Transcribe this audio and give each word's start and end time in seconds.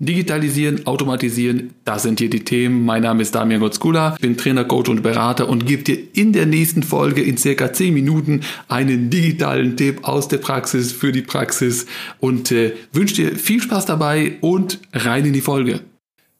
Digitalisieren, 0.00 0.86
automatisieren, 0.86 1.74
das 1.84 2.04
sind 2.04 2.20
hier 2.20 2.30
die 2.30 2.44
Themen. 2.44 2.84
Mein 2.84 3.02
Name 3.02 3.20
ist 3.20 3.34
Damian 3.34 3.60
Gotzkula, 3.60 4.16
bin 4.20 4.36
Trainer, 4.36 4.64
Coach 4.64 4.88
und 4.88 5.02
Berater 5.02 5.48
und 5.48 5.66
gebe 5.66 5.82
dir 5.82 5.98
in 6.12 6.32
der 6.32 6.46
nächsten 6.46 6.84
Folge 6.84 7.20
in 7.20 7.36
circa 7.36 7.72
10 7.72 7.94
Minuten 7.94 8.42
einen 8.68 9.10
digitalen 9.10 9.76
Tipp 9.76 10.06
aus 10.06 10.28
der 10.28 10.38
Praxis 10.38 10.92
für 10.92 11.10
die 11.10 11.22
Praxis 11.22 11.86
und 12.20 12.52
äh, 12.52 12.76
wünsche 12.92 13.16
dir 13.16 13.36
viel 13.36 13.60
Spaß 13.60 13.86
dabei 13.86 14.36
und 14.40 14.78
rein 14.92 15.24
in 15.24 15.32
die 15.32 15.40
Folge. 15.40 15.80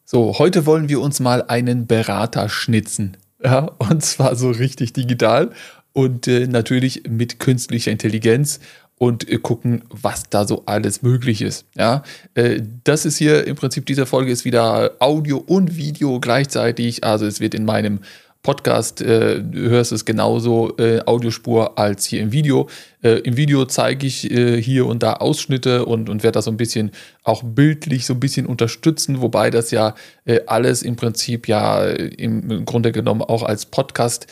So, 0.05 0.39
heute 0.39 0.65
wollen 0.65 0.89
wir 0.89 1.01
uns 1.01 1.19
mal 1.19 1.43
einen 1.49 1.89
Berater 1.89 2.49
schnitzen. 2.49 3.17
Ja, 3.43 3.73
und 3.79 4.05
zwar 4.05 4.37
so 4.37 4.51
richtig 4.53 4.93
digital 4.93 5.51
und 5.93 6.29
äh, 6.29 6.47
natürlich 6.47 7.03
mit 7.09 7.41
künstlicher 7.41 7.91
Intelligenz 7.91 8.61
und 8.99 9.29
äh, 9.29 9.39
gucken, 9.39 9.85
was 9.91 10.25
da 10.29 10.47
so 10.47 10.65
alles 10.67 11.03
möglich 11.03 11.43
ist. 11.43 11.67
Ja, 11.77 12.03
äh, 12.35 12.61
das 12.85 13.07
ist 13.07 13.17
hier 13.17 13.47
im 13.47 13.57
Prinzip 13.57 13.87
dieser 13.87 14.07
Folge 14.07 14.31
ist 14.31 14.45
wieder 14.45 14.93
Audio 14.99 15.39
und 15.39 15.77
Video 15.77 16.21
gleichzeitig. 16.21 17.05
Also 17.05 17.27
es 17.27 17.41
wird 17.41 17.55
in 17.55 17.65
meinem 17.65 18.01
Podcast 18.43 19.01
äh, 19.01 19.43
hörst 19.53 19.93
es 19.93 20.05
genauso 20.05 20.77
äh, 20.79 21.01
Audiospur 21.05 21.79
als 21.79 22.07
hier 22.07 22.21
im 22.21 22.33
Video. 22.33 22.69
Äh, 23.03 23.19
Im 23.19 23.37
Video 23.37 23.65
zeige 23.65 24.07
ich 24.07 24.31
äh, 24.31 24.63
hier 24.63 24.87
und 24.87 25.03
da 25.03 25.15
Ausschnitte 25.15 25.85
und, 25.85 26.09
und 26.09 26.23
werde 26.23 26.37
das 26.37 26.45
so 26.45 26.51
ein 26.51 26.57
bisschen 26.57 26.93
auch 27.25 27.43
bildlich 27.43 28.07
so 28.07 28.15
ein 28.15 28.21
bisschen 28.21 28.47
unterstützen, 28.47 29.21
wobei 29.21 29.51
das 29.51 29.71
ja 29.71 29.95
äh, 30.25 30.41
alles 30.47 30.83
im 30.83 30.97
Prinzip 30.97 31.49
ja 31.49 31.85
im, 31.85 32.51
im 32.51 32.65
Grunde 32.65 32.93
genommen 32.93 33.23
auch 33.23 33.43
als 33.43 33.67
Podcast 33.67 34.27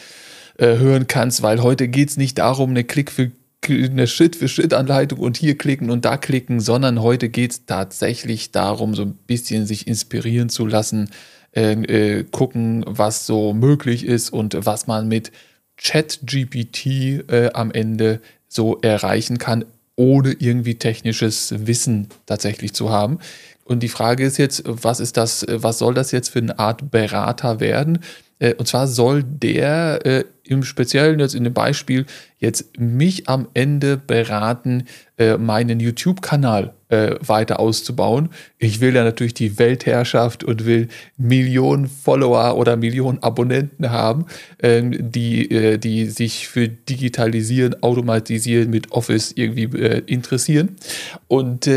hören 0.58 1.06
kannst, 1.06 1.42
weil 1.42 1.62
heute 1.62 1.86
geht 1.86 2.08
es 2.08 2.16
nicht 2.16 2.38
darum, 2.38 2.70
eine 2.70 2.82
Klick 2.82 3.12
für 3.12 3.30
eine 3.68 4.06
Schritt-für-Schritt-Anleitung 4.06 5.18
und 5.18 5.36
hier 5.36 5.56
klicken 5.58 5.90
und 5.90 6.04
da 6.04 6.16
klicken, 6.16 6.60
sondern 6.60 7.02
heute 7.02 7.28
geht 7.28 7.50
es 7.52 7.66
tatsächlich 7.66 8.52
darum, 8.52 8.94
so 8.94 9.02
ein 9.02 9.14
bisschen 9.26 9.66
sich 9.66 9.86
inspirieren 9.86 10.48
zu 10.48 10.66
lassen, 10.66 11.10
äh, 11.54 11.72
äh, 11.72 12.24
gucken, 12.24 12.84
was 12.86 13.26
so 13.26 13.52
möglich 13.52 14.04
ist 14.04 14.30
und 14.30 14.56
was 14.66 14.86
man 14.86 15.08
mit 15.08 15.32
ChatGPT 15.76 16.86
äh, 17.30 17.50
am 17.52 17.70
Ende 17.70 18.20
so 18.48 18.78
erreichen 18.80 19.38
kann, 19.38 19.64
ohne 19.96 20.32
irgendwie 20.32 20.76
technisches 20.76 21.54
Wissen 21.66 22.08
tatsächlich 22.26 22.74
zu 22.74 22.90
haben. 22.90 23.18
Und 23.64 23.82
die 23.82 23.88
Frage 23.88 24.24
ist 24.24 24.36
jetzt, 24.36 24.62
was 24.66 25.00
ist 25.00 25.16
das, 25.16 25.44
was 25.48 25.78
soll 25.78 25.94
das 25.94 26.12
jetzt 26.12 26.28
für 26.28 26.38
eine 26.38 26.58
Art 26.58 26.90
Berater 26.90 27.58
werden? 27.58 27.98
Äh, 28.38 28.54
und 28.54 28.66
zwar 28.66 28.86
soll 28.86 29.22
der 29.22 30.04
äh, 30.04 30.24
im 30.44 30.62
Speziellen 30.62 31.18
jetzt 31.18 31.34
in 31.34 31.44
dem 31.44 31.54
Beispiel 31.54 32.06
jetzt 32.38 32.78
mich 32.78 33.28
am 33.28 33.48
Ende 33.54 33.96
beraten, 33.96 34.84
äh, 35.18 35.36
meinen 35.36 35.80
YouTube-Kanal 35.80 36.74
äh, 36.88 37.16
weiter 37.20 37.58
auszubauen. 37.58 38.28
Ich 38.58 38.80
will 38.80 38.94
ja 38.94 39.02
natürlich 39.02 39.34
die 39.34 39.58
Weltherrschaft 39.58 40.44
und 40.44 40.66
will 40.66 40.88
Millionen 41.16 41.88
Follower 41.88 42.56
oder 42.56 42.76
Millionen 42.76 43.22
Abonnenten 43.22 43.90
haben, 43.90 44.26
ähm, 44.62 45.10
die, 45.10 45.50
äh, 45.50 45.78
die 45.78 46.06
sich 46.06 46.46
für 46.46 46.68
Digitalisieren, 46.68 47.82
Automatisieren 47.82 48.70
mit 48.70 48.92
Office 48.92 49.32
irgendwie 49.34 49.64
interessieren. 50.06 50.76
Und 51.28 51.68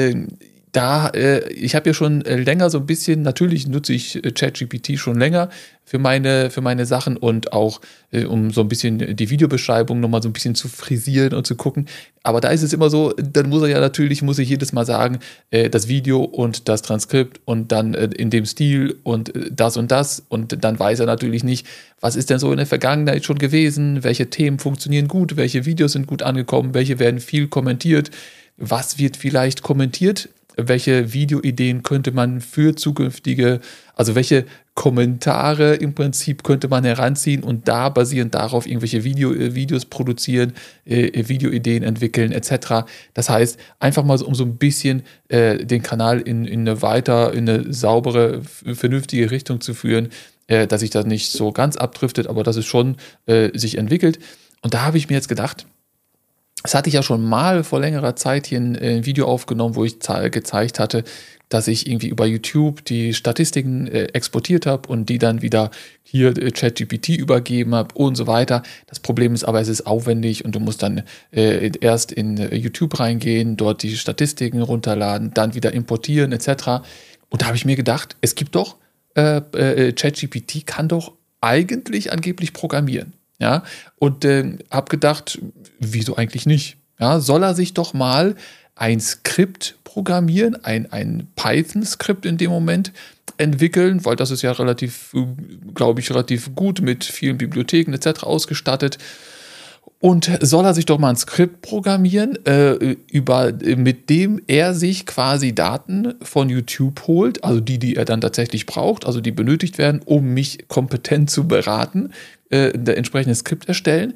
da, 0.71 1.09
äh, 1.09 1.51
ich 1.51 1.75
habe 1.75 1.89
ja 1.89 1.93
schon 1.93 2.23
äh, 2.25 2.35
länger 2.35 2.69
so 2.69 2.77
ein 2.79 2.85
bisschen, 2.85 3.21
natürlich 3.21 3.67
nutze 3.67 3.93
ich 3.93 4.23
äh, 4.23 4.31
ChatGPT 4.31 4.97
schon 4.97 5.17
länger 5.17 5.49
für 5.83 5.97
meine, 5.97 6.51
für 6.51 6.61
meine 6.61 6.85
Sachen 6.85 7.17
und 7.17 7.53
auch, 7.53 7.81
äh, 8.11 8.25
um 8.25 8.51
so 8.51 8.61
ein 8.61 8.67
bisschen 8.67 9.15
die 9.15 9.29
Videobeschreibung 9.31 9.99
nochmal 9.99 10.21
so 10.21 10.29
ein 10.29 10.33
bisschen 10.33 10.53
zu 10.53 10.67
frisieren 10.67 11.33
und 11.33 11.47
zu 11.47 11.55
gucken. 11.55 11.87
Aber 12.21 12.41
da 12.41 12.49
ist 12.49 12.61
es 12.61 12.73
immer 12.73 12.91
so, 12.91 13.13
dann 13.13 13.49
muss 13.49 13.63
er 13.63 13.69
ja 13.69 13.79
natürlich, 13.79 14.21
muss 14.21 14.37
ich 14.37 14.49
jedes 14.49 14.71
Mal 14.71 14.85
sagen, 14.85 15.19
äh, 15.49 15.69
das 15.69 15.87
Video 15.87 16.21
und 16.21 16.69
das 16.69 16.83
Transkript 16.83 17.41
und 17.45 17.71
dann 17.71 17.95
äh, 17.95 18.09
in 18.15 18.29
dem 18.29 18.45
Stil 18.45 18.97
und 19.03 19.33
das 19.49 19.75
und 19.77 19.89
das. 19.89 20.23
Und 20.29 20.63
dann 20.63 20.77
weiß 20.77 20.99
er 20.99 21.07
natürlich 21.07 21.43
nicht, 21.43 21.65
was 21.99 22.15
ist 22.15 22.29
denn 22.29 22.37
so 22.37 22.51
in 22.51 22.57
der 22.57 22.67
Vergangenheit 22.67 23.25
schon 23.25 23.39
gewesen, 23.39 24.03
welche 24.03 24.29
Themen 24.29 24.59
funktionieren 24.59 25.07
gut, 25.07 25.35
welche 25.35 25.65
Videos 25.65 25.93
sind 25.93 26.05
gut 26.05 26.21
angekommen, 26.21 26.75
welche 26.75 26.99
werden 26.99 27.19
viel 27.19 27.47
kommentiert? 27.47 28.11
Was 28.57 28.99
wird 28.99 29.17
vielleicht 29.17 29.63
kommentiert 29.63 30.29
welche 30.67 31.13
Videoideen 31.13 31.83
könnte 31.83 32.11
man 32.11 32.41
für 32.41 32.75
zukünftige, 32.75 33.59
also 33.95 34.15
welche 34.15 34.45
Kommentare 34.75 35.75
im 35.75 35.93
Prinzip 35.93 36.43
könnte 36.43 36.69
man 36.69 36.85
heranziehen 36.85 37.43
und 37.43 37.67
da 37.67 37.89
basierend 37.89 38.33
darauf 38.33 38.65
irgendwelche 38.65 39.03
Video, 39.03 39.33
äh, 39.33 39.53
Videos 39.53 39.85
produzieren, 39.85 40.53
äh, 40.85 41.27
Videoideen 41.27 41.83
entwickeln 41.83 42.31
etc. 42.31 42.85
Das 43.13 43.29
heißt, 43.29 43.59
einfach 43.79 44.05
mal 44.05 44.17
so, 44.17 44.25
um 44.25 44.35
so 44.35 44.45
ein 44.45 44.55
bisschen 44.55 45.03
äh, 45.27 45.65
den 45.65 45.83
Kanal 45.83 46.21
in, 46.21 46.45
in 46.45 46.61
eine 46.61 46.81
weiter, 46.81 47.33
in 47.33 47.49
eine 47.49 47.73
saubere, 47.73 48.41
vernünftige 48.43 49.31
Richtung 49.31 49.59
zu 49.59 49.73
führen, 49.73 50.09
äh, 50.47 50.65
dass 50.65 50.79
sich 50.79 50.91
das 50.91 51.05
nicht 51.05 51.31
so 51.31 51.51
ganz 51.51 51.75
abdriftet, 51.75 52.27
aber 52.27 52.43
dass 52.43 52.55
es 52.55 52.65
schon 52.65 52.95
äh, 53.25 53.49
sich 53.57 53.77
entwickelt. 53.77 54.19
Und 54.61 54.73
da 54.73 54.83
habe 54.83 54.97
ich 54.97 55.09
mir 55.09 55.15
jetzt 55.15 55.29
gedacht, 55.29 55.65
das 56.63 56.75
hatte 56.75 56.89
ich 56.89 56.95
ja 56.95 57.03
schon 57.03 57.23
mal 57.23 57.63
vor 57.63 57.79
längerer 57.79 58.15
Zeit 58.15 58.47
hier 58.47 58.59
ein, 58.59 58.75
ein 58.75 59.05
Video 59.05 59.27
aufgenommen, 59.27 59.75
wo 59.75 59.85
ich 59.85 59.99
gezeigt 59.99 60.79
hatte, 60.79 61.03
dass 61.49 61.67
ich 61.67 61.87
irgendwie 61.87 62.07
über 62.07 62.25
YouTube 62.25 62.85
die 62.85 63.13
Statistiken 63.13 63.87
äh, 63.87 64.05
exportiert 64.13 64.65
habe 64.65 64.87
und 64.87 65.09
die 65.09 65.17
dann 65.17 65.41
wieder 65.41 65.71
hier 66.03 66.37
äh, 66.37 66.51
ChatGPT 66.51 67.09
übergeben 67.09 67.73
habe 67.73 67.95
und 67.95 68.15
so 68.15 68.27
weiter. 68.27 68.61
Das 68.85 68.99
Problem 68.99 69.33
ist 69.33 69.43
aber, 69.43 69.59
es 69.59 69.67
ist 69.67 69.87
aufwendig 69.87 70.45
und 70.45 70.53
du 70.53 70.59
musst 70.59 70.83
dann 70.83 71.03
äh, 71.31 71.71
erst 71.81 72.11
in 72.11 72.37
äh, 72.37 72.55
YouTube 72.55 72.99
reingehen, 72.99 73.57
dort 73.57 73.81
die 73.81 73.97
Statistiken 73.97 74.61
runterladen, 74.61 75.31
dann 75.33 75.55
wieder 75.55 75.73
importieren 75.73 76.31
etc. 76.31 76.83
Und 77.29 77.41
da 77.41 77.47
habe 77.47 77.57
ich 77.57 77.65
mir 77.65 77.75
gedacht, 77.75 78.15
es 78.21 78.35
gibt 78.35 78.53
doch, 78.55 78.77
äh, 79.15 79.37
äh, 79.37 79.91
ChatGPT 79.93 80.67
kann 80.67 80.87
doch 80.87 81.13
eigentlich 81.41 82.11
angeblich 82.11 82.53
programmieren. 82.53 83.13
Ja, 83.39 83.63
und 83.97 84.25
äh, 84.25 84.57
habe 84.69 84.89
gedacht, 84.89 85.39
wieso 85.79 86.15
eigentlich 86.17 86.45
nicht? 86.45 86.77
Ja, 86.99 87.21
soll 87.21 87.43
er 87.43 87.55
sich 87.55 87.73
doch 87.73 87.93
mal 87.93 88.35
ein 88.75 88.99
Skript 88.99 89.77
programmieren, 89.83 90.63
ein, 90.63 90.91
ein 90.91 91.27
Python-Skript 91.35 92.25
in 92.25 92.37
dem 92.37 92.51
Moment 92.51 92.91
entwickeln, 93.37 94.03
weil 94.05 94.15
das 94.15 94.31
ist 94.31 94.41
ja 94.41 94.51
relativ, 94.51 95.15
glaube 95.73 96.01
ich, 96.01 96.09
relativ 96.09 96.53
gut 96.55 96.81
mit 96.81 97.05
vielen 97.05 97.37
Bibliotheken 97.37 97.93
etc. 97.93 98.23
ausgestattet. 98.23 98.97
Und 100.01 100.29
soll 100.41 100.63
er 100.63 100.73
sich 100.73 100.85
doch 100.85 100.97
mal 100.97 101.09
ein 101.09 101.17
Skript 101.17 101.61
programmieren, 101.61 102.45
äh, 102.45 102.95
über, 103.11 103.51
mit 103.75 104.09
dem 104.09 104.41
er 104.47 104.73
sich 104.73 105.05
quasi 105.05 105.53
Daten 105.53 106.13
von 106.21 106.47
YouTube 106.49 107.05
holt, 107.05 107.43
also 107.43 107.59
die, 107.59 107.79
die 107.79 107.97
er 107.97 108.05
dann 108.05 108.21
tatsächlich 108.21 108.65
braucht, 108.65 109.05
also 109.05 109.19
die 109.19 109.33
benötigt 109.33 109.77
werden, 109.77 110.01
um 110.05 110.33
mich 110.33 110.69
kompetent 110.69 111.29
zu 111.29 111.49
beraten, 111.49 112.11
äh, 112.49 112.69
entsprechendes 112.71 113.39
Skript 113.39 113.67
erstellen. 113.67 114.13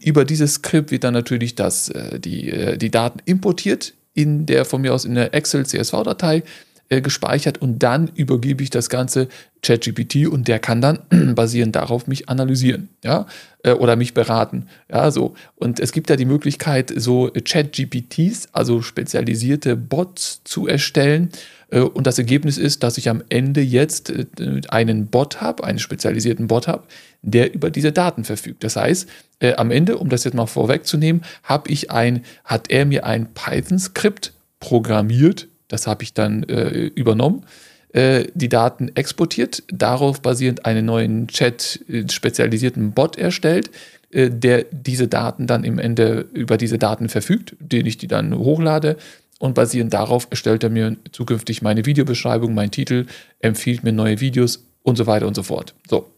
Über 0.00 0.24
dieses 0.24 0.54
Skript 0.54 0.90
wird 0.90 1.04
dann 1.04 1.14
natürlich 1.14 1.54
das, 1.54 1.88
äh, 1.88 2.18
die, 2.18 2.50
äh, 2.50 2.76
die 2.76 2.90
Daten 2.90 3.20
importiert 3.24 3.94
in 4.14 4.46
der 4.46 4.64
von 4.64 4.80
mir 4.80 4.94
aus 4.94 5.04
in 5.04 5.14
der 5.14 5.34
Excel 5.34 5.66
CSV-Datei 5.66 6.42
äh, 6.88 7.00
gespeichert 7.00 7.58
und 7.58 7.82
dann 7.82 8.10
übergebe 8.14 8.62
ich 8.62 8.70
das 8.70 8.88
Ganze 8.88 9.28
ChatGPT 9.62 10.28
und 10.28 10.46
der 10.46 10.58
kann 10.58 10.80
dann 10.80 11.00
basierend 11.34 11.74
darauf 11.74 12.06
mich 12.06 12.28
analysieren, 12.28 12.88
ja, 13.02 13.26
äh, 13.64 13.72
oder 13.72 13.96
mich 13.96 14.14
beraten, 14.14 14.66
ja, 14.90 15.10
so. 15.10 15.34
Und 15.56 15.80
es 15.80 15.92
gibt 15.92 16.10
ja 16.10 16.16
die 16.16 16.24
Möglichkeit, 16.24 16.92
so 16.94 17.30
ChatGPTs, 17.32 18.50
also 18.52 18.82
spezialisierte 18.82 19.74
Bots 19.74 20.42
zu 20.44 20.68
erstellen. 20.68 21.30
Äh, 21.70 21.80
und 21.80 22.06
das 22.06 22.18
Ergebnis 22.18 22.58
ist, 22.58 22.82
dass 22.82 22.98
ich 22.98 23.08
am 23.08 23.22
Ende 23.28 23.62
jetzt 23.62 24.12
einen 24.68 25.08
Bot 25.08 25.40
habe, 25.40 25.64
einen 25.64 25.80
spezialisierten 25.80 26.46
Bot 26.46 26.68
habe, 26.68 26.84
der 27.22 27.52
über 27.52 27.70
diese 27.70 27.90
Daten 27.90 28.24
verfügt. 28.24 28.62
Das 28.62 28.76
heißt, 28.76 29.08
äh, 29.40 29.54
am 29.54 29.70
Ende, 29.70 29.98
um 29.98 30.08
das 30.08 30.24
jetzt 30.24 30.34
mal 30.34 30.46
vorwegzunehmen, 30.46 31.22
habe 31.42 31.70
ich 31.70 31.90
ein, 31.90 32.24
hat 32.44 32.70
er 32.70 32.86
mir 32.86 33.04
ein 33.04 33.34
Python-Skript 33.34 34.32
programmiert, 34.60 35.48
das 35.68 35.86
habe 35.86 36.02
ich 36.02 36.14
dann 36.14 36.44
äh, 36.44 36.90
übernommen, 36.94 37.44
äh, 37.92 38.26
die 38.34 38.48
Daten 38.48 38.90
exportiert, 38.94 39.62
darauf 39.68 40.20
basierend 40.20 40.66
einen 40.66 40.84
neuen 40.84 41.28
Chat 41.28 41.80
äh, 41.88 42.08
spezialisierten 42.08 42.92
Bot 42.92 43.16
erstellt, 43.16 43.70
äh, 44.10 44.30
der 44.30 44.66
diese 44.70 45.08
Daten 45.08 45.46
dann 45.46 45.64
im 45.64 45.78
Ende 45.78 46.26
über 46.32 46.56
diese 46.56 46.78
Daten 46.78 47.08
verfügt, 47.08 47.56
den 47.58 47.86
ich 47.86 47.96
die 47.96 48.08
dann 48.08 48.36
hochlade. 48.36 48.96
Und 49.38 49.54
basierend 49.54 49.92
darauf 49.92 50.26
erstellt 50.30 50.64
er 50.64 50.70
mir 50.70 50.96
zukünftig 51.12 51.62
meine 51.62 51.84
Videobeschreibung, 51.84 52.54
meinen 52.54 52.70
Titel, 52.70 53.06
empfiehlt 53.40 53.84
mir 53.84 53.92
neue 53.92 54.20
Videos 54.20 54.64
und 54.82 54.96
so 54.96 55.06
weiter 55.06 55.26
und 55.26 55.34
so 55.34 55.42
fort. 55.42 55.74
So. 55.88 56.10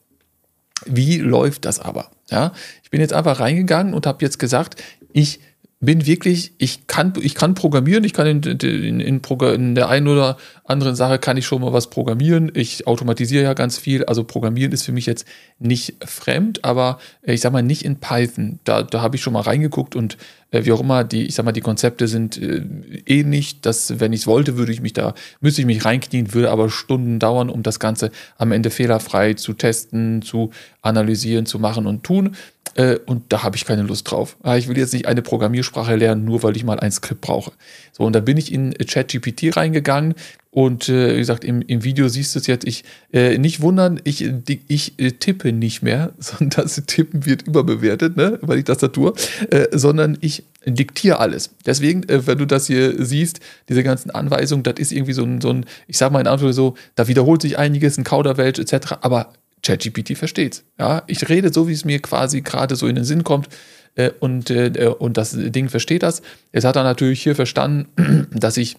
Wie 0.87 1.19
läuft 1.19 1.65
das 1.65 1.81
aber? 1.81 2.11
Ja, 2.31 2.53
ich 2.85 2.91
bin 2.91 3.01
jetzt 3.01 3.13
einfach 3.13 3.41
reingegangen 3.41 3.95
und 3.95 4.07
habe 4.07 4.25
jetzt 4.25 4.39
gesagt, 4.39 4.83
ich 5.13 5.41
bin 5.81 6.07
wirklich, 6.07 6.53
ich 6.59 6.89
kann, 6.89 7.13
ich 7.21 7.37
kann 7.37 7.55
programmieren, 7.55 8.03
ich 8.03 8.13
kann 8.13 8.27
in, 8.27 8.43
in, 8.43 9.01
in, 9.01 9.21
in, 9.21 9.75
der 9.77 9.89
einen 9.89 10.09
oder 10.09 10.37
anderen 10.65 10.97
Sache 10.97 11.21
kann 11.21 11.37
ich 11.37 11.47
schon 11.47 11.63
mal 11.63 11.73
was 11.73 11.89
programmieren. 11.89 12.51
Ich 12.55 12.89
automatisiere 12.89 13.45
ja 13.45 13.55
ganz 13.55 13.79
viel. 13.79 14.05
Also 14.05 14.25
Programmieren 14.25 14.73
ist 14.73 14.83
für 14.83 14.91
mich 14.93 15.07
jetzt 15.07 15.25
nicht 15.61 15.95
fremd, 16.05 16.65
aber 16.65 16.99
ich 17.23 17.41
sag 17.41 17.53
mal 17.53 17.63
nicht 17.63 17.85
in 17.85 18.01
Python. 18.01 18.59
Da, 18.65 18.83
da 18.83 19.03
habe 19.03 19.17
ich 19.17 19.23
schon 19.23 19.33
mal 19.33 19.43
reingeguckt 19.43 19.95
und 19.95 20.19
äh, 20.51 20.65
wie 20.65 20.73
auch 20.73 20.81
immer, 20.81 21.05
die, 21.05 21.27
ich 21.27 21.35
sag 21.35 21.45
mal, 21.45 21.53
die 21.53 21.61
Konzepte 21.61 22.09
sind 22.09 22.41
äh, 22.41 22.63
ähnlich. 23.07 23.61
Dass, 23.61 24.01
wenn 24.01 24.13
ich 24.13 24.21
es 24.21 24.27
wollte, 24.27 24.57
würde 24.57 24.73
ich 24.73 24.81
mich 24.81 24.93
da, 24.93 25.15
müsste 25.41 25.61
ich 25.61 25.67
mich 25.67 25.85
reinknien, 25.85 26.35
würde 26.35 26.51
aber 26.51 26.71
Stunden 26.71 27.19
dauern, 27.19 27.51
um 27.51 27.63
das 27.63 27.81
Ganze 27.81 28.11
am 28.37 28.53
Ende 28.53 28.71
fehlerfrei 28.71 29.35
zu 29.35 29.53
testen, 29.53 30.23
zu 30.23 30.51
analysieren, 30.83 31.47
zu 31.47 31.59
machen 31.59 31.87
und 31.87 32.05
tun. 32.05 32.37
Äh, 32.75 32.99
und 33.07 33.33
da 33.33 33.43
habe 33.43 33.57
ich 33.57 33.65
keine 33.65 33.83
Lust 33.83 34.11
drauf. 34.11 34.37
Ich 34.57 34.69
will 34.69 34.79
jetzt 34.79 34.93
nicht 34.93 35.07
eine 35.07 35.23
Programmiersprache 35.23 35.97
lernen, 35.97 36.25
nur 36.25 36.43
weil 36.43 36.57
ich 36.57 36.65
mal 36.65 36.81
ein 36.81 36.93
Skript 36.93 37.21
brauche. 37.21 37.53
So, 37.93 38.05
und 38.05 38.13
da 38.15 38.21
bin 38.21 38.37
ich 38.37 38.53
in 38.53 38.73
ChatGPT 38.75 39.57
reingegangen 39.57 40.15
und 40.59 40.89
äh, 40.89 41.15
wie 41.15 41.19
gesagt, 41.19 41.45
im, 41.45 41.63
im 41.63 41.85
Video 41.85 42.09
siehst 42.09 42.35
du 42.35 42.41
es 42.41 42.49
jetzt, 42.49 42.67
ich 42.67 42.83
äh, 43.13 43.39
nicht 43.39 43.61
wundern, 43.61 44.01
ich, 44.03 44.29
die, 44.29 44.61
ich 44.67 44.99
äh, 44.99 45.13
tippe 45.13 45.53
nicht 45.53 45.83
mehr, 45.83 46.11
sondern 46.19 46.65
das 46.65 46.83
Tippen 46.85 47.27
wird 47.27 47.43
überbewertet, 47.43 48.17
ne, 48.17 48.41
über 48.43 48.57
die 48.57 48.65
Tastatur, 48.65 49.15
äh, 49.51 49.69
sondern 49.71 50.19
ich 50.21 50.43
diktiere 50.67 51.21
alles. 51.21 51.51
Deswegen, 51.65 52.03
äh, 52.09 52.27
wenn 52.27 52.39
du 52.39 52.45
das 52.45 52.67
hier 52.67 53.05
siehst, 53.07 53.39
diese 53.69 53.85
ganzen 53.85 54.11
Anweisungen, 54.11 54.65
das 54.65 54.81
ist 54.81 54.91
irgendwie 54.91 55.13
so 55.13 55.23
ein, 55.23 55.41
so 55.41 55.51
ein 55.51 55.65
ich 55.87 55.97
sag 55.97 56.11
mal 56.11 56.19
in 56.19 56.27
Anführungszeichen 56.27 56.75
so, 56.75 56.81
da 56.97 57.07
wiederholt 57.07 57.41
sich 57.41 57.57
einiges, 57.57 57.97
ein 57.97 58.03
Kauderwelsch 58.03 58.59
etc., 58.59 58.95
aber 59.03 59.35
ChatGPT 59.63 60.19
versteht's. 60.19 60.65
Ja, 60.77 61.05
ich 61.07 61.29
rede 61.29 61.53
so, 61.53 61.69
wie 61.69 61.73
es 61.73 61.85
mir 61.85 62.03
quasi 62.03 62.41
gerade 62.41 62.75
so 62.75 62.89
in 62.89 62.97
den 62.97 63.05
Sinn 63.05 63.23
kommt 63.23 63.49
äh, 63.95 64.11
und, 64.19 64.51
und 64.51 65.17
das 65.17 65.37
Ding 65.39 65.69
versteht 65.69 66.03
das. 66.03 66.21
Jetzt 66.53 66.65
hat 66.65 66.75
er 66.75 66.83
natürlich 66.83 67.23
hier 67.23 67.37
verstanden, 67.37 68.27
dass 68.33 68.57
ich 68.57 68.77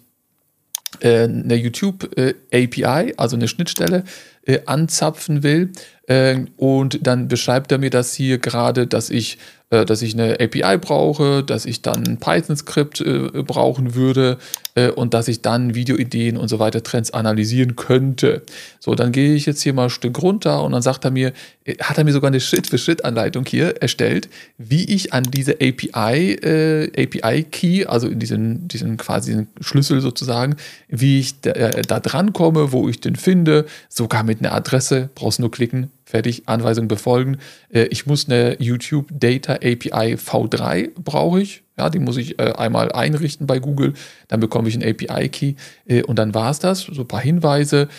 eine 1.02 1.56
YouTube 1.56 2.18
äh, 2.18 2.34
API, 2.52 3.14
also 3.18 3.36
eine 3.36 3.48
Schnittstelle, 3.48 4.04
äh, 4.46 4.60
anzapfen 4.66 5.44
will. 5.44 5.72
Äh, 6.08 6.46
und 6.58 7.06
dann 7.06 7.28
beschreibt 7.28 7.72
er 7.72 7.78
mir 7.78 7.90
das 7.90 8.14
hier 8.14 8.40
gerade, 8.40 8.88
dass 8.88 9.10
ich 9.10 9.38
äh, 9.70 9.86
dass 9.86 10.02
ich 10.02 10.14
eine 10.14 10.40
API 10.40 10.78
brauche, 10.78 11.44
dass 11.44 11.66
ich 11.66 11.82
dann 11.82 12.06
ein 12.08 12.18
Python-Skript 12.18 13.02
äh, 13.02 13.44
brauchen 13.44 13.96
würde 13.96 14.38
äh, 14.76 14.90
und 14.90 15.14
dass 15.14 15.28
ich 15.28 15.42
dann 15.42 15.76
Videoideen 15.76 16.38
und 16.38 16.48
so 16.48 16.60
weiter 16.60 16.84
Trends 16.84 17.12
analysieren 17.12 17.76
könnte. 17.76 18.42
So, 18.80 18.96
dann 18.96 19.12
gehe 19.12 19.36
ich 19.36 19.46
jetzt 19.46 19.62
hier 19.62 19.74
mal 19.74 19.86
ein 19.86 19.90
Stück 19.90 20.22
runter 20.22 20.64
und 20.64 20.72
dann 20.72 20.82
sagt 20.82 21.06
er 21.06 21.12
mir, 21.12 21.34
äh, 21.66 21.76
hat 21.82 21.98
er 21.98 22.04
mir 22.04 22.14
sogar 22.14 22.30
eine 22.30 22.40
Schritt-für-Schritt-Anleitung 22.40 23.46
hier 23.46 23.82
erstellt, 23.82 24.30
wie 24.58 24.86
ich 24.86 25.14
an 25.14 25.24
diese 25.24 25.56
API, 25.56 26.34
äh, 26.34 27.04
API-Key, 27.04 27.86
also 27.86 28.08
in 28.08 28.20
diesen, 28.20 28.68
diesen 28.68 28.98
quasi 28.98 29.46
Schlüssel 29.62 30.02
sozusagen, 30.02 30.56
wie 30.88 31.20
ich 31.20 31.42
da, 31.42 31.52
äh, 31.52 31.82
da 31.84 32.00
dran 32.00 32.34
komme, 32.34 32.72
wo 32.72 32.90
ich 32.90 33.00
den 33.02 33.16
finde, 33.16 33.66
sogar 33.88 34.24
mit 34.24 34.40
einer 34.40 34.54
Adresse, 34.54 35.10
brauchst 35.14 35.40
nur 35.40 35.52
klicken, 35.52 35.92
fertig, 36.10 36.44
Anweisung 36.48 36.88
befolgen. 36.88 37.38
Äh, 37.72 37.84
ich 37.92 38.08
muss 38.08 38.28
eine 38.28 38.60
YouTube 38.60 39.08
Data 39.12 39.54
API 39.54 40.16
V3 40.16 40.90
brauche 40.96 41.42
ich. 41.42 41.62
Ja, 41.78 41.90
die 41.90 42.00
muss 42.00 42.18
ich 42.18 42.40
äh, 42.40 42.52
einmal 42.54 42.92
einrichten 42.92 43.46
bei 43.46 43.60
Google. 43.60 43.94
Dann 44.28 44.40
bekomme 44.40 44.68
ich 44.68 44.76
einen 44.76 44.90
API-Key 44.90 45.54
äh, 45.88 46.02
und 46.02 46.18
dann 46.18 46.34
war 46.34 46.50
es 46.50 46.58
das. 46.60 46.82
So 46.82 47.02
ein 47.02 47.08
paar 47.08 47.22
Hinweise. 47.22 47.90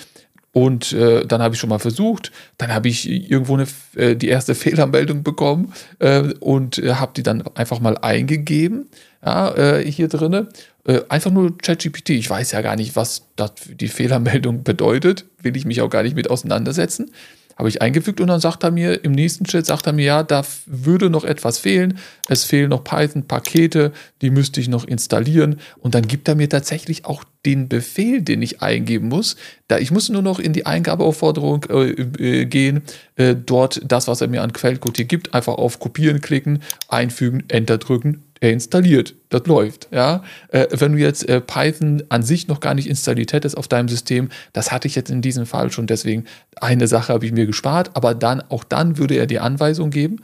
Und 0.53 0.93
äh, 0.93 1.25
dann 1.25 1.41
habe 1.41 1.55
ich 1.55 1.61
schon 1.61 1.71
mal 1.71 1.79
versucht, 1.79 2.33
dann 2.59 2.75
habe 2.75 2.89
ich 2.89 3.09
irgendwo 3.09 3.55
eine, 3.55 3.69
äh, 3.95 4.17
die 4.17 4.27
erste 4.27 4.55
Fehlermeldung 4.57 5.23
bekommen 5.23 5.73
äh, 6.01 6.35
und 6.41 6.79
äh, 6.79 6.95
habe 6.95 7.13
die 7.15 7.23
dann 7.23 7.43
einfach 7.55 7.79
mal 7.79 7.97
eingegeben, 7.97 8.89
ja, 9.25 9.55
äh, 9.55 9.85
hier 9.89 10.09
drinne. 10.09 10.49
Äh, 10.85 11.03
einfach 11.09 11.31
nur 11.31 11.57
ChatGPT. 11.57 12.11
Ich 12.11 12.29
weiß 12.29 12.51
ja 12.51 12.63
gar 12.63 12.75
nicht, 12.75 12.97
was 12.97 13.29
das 13.37 13.53
die 13.69 13.87
Fehlermeldung 13.87 14.63
bedeutet, 14.65 15.27
will 15.41 15.57
ich 15.57 15.65
mich 15.65 15.81
auch 15.81 15.91
gar 15.91 16.03
nicht 16.03 16.17
mit 16.17 16.29
auseinandersetzen 16.29 17.13
habe 17.61 17.69
ich 17.69 17.83
eingefügt 17.83 18.23
und 18.23 18.29
dann 18.29 18.41
sagt 18.41 18.65
er 18.65 18.71
mir, 18.71 19.05
im 19.05 19.13
nächsten 19.13 19.45
Schritt 19.45 19.67
sagt 19.67 19.87
er 19.87 19.93
mir, 19.93 20.05
ja, 20.07 20.23
da 20.23 20.43
würde 20.65 21.11
noch 21.11 21.25
etwas 21.25 21.59
fehlen. 21.59 21.99
Es 22.27 22.45
fehlen 22.45 22.71
noch 22.71 22.85
Python-Pakete, 22.85 23.93
die 24.23 24.31
müsste 24.31 24.63
ich 24.63 24.69
noch 24.69 24.85
installieren. 24.85 25.61
Und 25.79 25.95
dann 25.95 26.09
gibt 26.09 26.27
er 26.27 26.37
mir 26.37 26.49
tatsächlich 26.49 27.05
auch 27.05 27.23
den 27.45 27.69
Befehl, 27.69 28.23
den 28.23 28.41
ich 28.41 28.63
eingeben 28.63 29.09
muss. 29.09 29.37
Da 29.69 29.79
ich 29.79 29.91
muss 29.91 30.09
nur 30.09 30.23
noch 30.23 30.39
in 30.39 30.55
die 30.55 30.65
Eingabeaufforderung 30.65 31.67
äh, 31.69 31.91
äh, 31.91 32.47
gehen, 32.47 32.81
äh, 33.17 33.37
dort 33.37 33.83
das, 33.85 34.09
was 34.09 34.23
er 34.23 34.29
mir 34.29 34.43
an 34.43 34.55
Quellcode 34.55 34.97
hier 34.97 35.07
gibt, 35.07 35.35
einfach 35.35 35.55
auf 35.55 35.81
Kopieren 35.81 36.23
klicken, 36.23 36.63
einfügen, 36.89 37.45
Enter 37.49 37.77
drücken, 37.77 38.23
installiert. 38.49 39.15
Das 39.29 39.47
läuft. 39.47 39.89
Ja? 39.93 40.23
Äh, 40.49 40.67
wenn 40.71 40.93
du 40.93 40.99
jetzt 40.99 41.29
äh, 41.29 41.41
Python 41.41 42.03
an 42.09 42.23
sich 42.23 42.49
noch 42.49 42.61
gar 42.61 42.75
nicht 42.75 42.89
installiert 42.89 43.33
hättest 43.33 43.57
auf 43.57 43.69
deinem 43.69 43.89
System, 43.89 44.31
das 44.53 44.73
hatte 44.73 44.89
ich 44.89 44.95
jetzt 44.95 45.11
in 45.11 45.21
diesem 45.21 45.45
Fall 45.45 45.71
schon, 45.71 45.87
deswegen 45.87 46.25
eine 46.57 46.89
Sache 46.89 47.13
habe 47.13 47.27
ich 47.27 47.33
mir 47.33 47.47
gespart, 47.47 47.91
aber 47.95 48.15
dann, 48.15 48.41
auch 48.49 48.65
dann 48.65 48.97
würde 48.97 49.17
er 49.17 49.27
die 49.27 49.41
Anweisung 49.41 49.91
geben. 49.91 50.23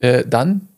Äh, 0.00 0.24
dann 0.26 0.68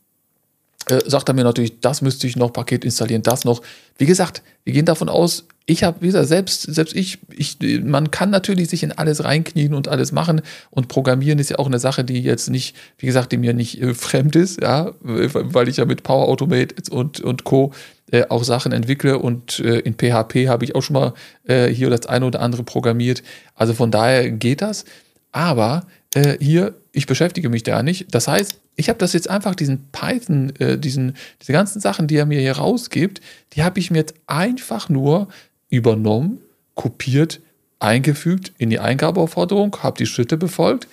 äh, 0.88 1.00
sagt 1.06 1.28
er 1.28 1.34
mir 1.34 1.44
natürlich, 1.44 1.80
das 1.80 2.02
müsste 2.02 2.26
ich 2.26 2.36
noch 2.36 2.52
Paket 2.52 2.84
installieren, 2.84 3.22
das 3.22 3.44
noch. 3.44 3.62
Wie 3.98 4.06
gesagt, 4.06 4.42
wir 4.64 4.72
gehen 4.72 4.86
davon 4.86 5.08
aus, 5.08 5.46
ich 5.68 5.82
habe, 5.82 6.00
wie 6.00 6.06
gesagt, 6.06 6.28
selbst, 6.28 6.62
selbst 6.62 6.94
ich, 6.94 7.18
ich, 7.28 7.58
man 7.82 8.12
kann 8.12 8.30
natürlich 8.30 8.68
sich 8.68 8.84
in 8.84 8.92
alles 8.92 9.24
reinknien 9.24 9.74
und 9.74 9.88
alles 9.88 10.12
machen 10.12 10.42
und 10.70 10.86
programmieren 10.86 11.40
ist 11.40 11.50
ja 11.50 11.58
auch 11.58 11.66
eine 11.66 11.80
Sache, 11.80 12.04
die 12.04 12.20
jetzt 12.20 12.50
nicht, 12.50 12.76
wie 12.98 13.06
gesagt, 13.06 13.32
die 13.32 13.36
mir 13.36 13.52
nicht 13.52 13.82
äh, 13.82 13.92
fremd 13.94 14.36
ist, 14.36 14.62
ja, 14.62 14.92
weil 15.00 15.68
ich 15.68 15.78
ja 15.78 15.84
mit 15.84 16.04
Power 16.04 16.28
Automate 16.28 16.74
und, 16.90 17.20
und 17.20 17.44
Co. 17.44 17.72
Äh, 18.12 18.26
auch 18.28 18.44
Sachen 18.44 18.70
entwickle 18.70 19.18
und 19.18 19.58
äh, 19.58 19.80
in 19.80 19.94
PHP 19.94 20.46
habe 20.46 20.64
ich 20.64 20.76
auch 20.76 20.82
schon 20.82 20.94
mal 20.94 21.14
äh, 21.48 21.66
hier 21.66 21.90
das 21.90 22.06
eine 22.06 22.26
oder 22.26 22.40
andere 22.40 22.62
programmiert. 22.62 23.24
Also 23.56 23.74
von 23.74 23.90
daher 23.90 24.30
geht 24.30 24.62
das. 24.62 24.84
Aber 25.32 25.84
äh, 26.14 26.38
hier, 26.40 26.74
ich 26.92 27.06
beschäftige 27.06 27.48
mich 27.48 27.64
da 27.64 27.82
nicht. 27.82 28.14
Das 28.14 28.28
heißt, 28.28 28.60
ich 28.76 28.88
habe 28.88 28.98
das 28.98 29.12
jetzt 29.12 29.28
einfach, 29.28 29.54
diesen 29.54 29.88
Python, 29.90 30.52
äh, 30.58 30.78
diesen, 30.78 31.16
diese 31.40 31.52
ganzen 31.52 31.80
Sachen, 31.80 32.06
die 32.06 32.16
er 32.16 32.26
mir 32.26 32.40
hier 32.40 32.56
rausgibt, 32.58 33.20
die 33.54 33.62
habe 33.62 33.80
ich 33.80 33.90
mir 33.90 33.98
jetzt 33.98 34.14
einfach 34.26 34.88
nur 34.88 35.28
übernommen, 35.70 36.38
kopiert, 36.74 37.40
eingefügt 37.78 38.52
in 38.58 38.70
die 38.70 38.78
Eingabeaufforderung, 38.78 39.76
habe 39.82 39.98
die 39.98 40.06
Schritte 40.06 40.36
befolgt 40.36 40.88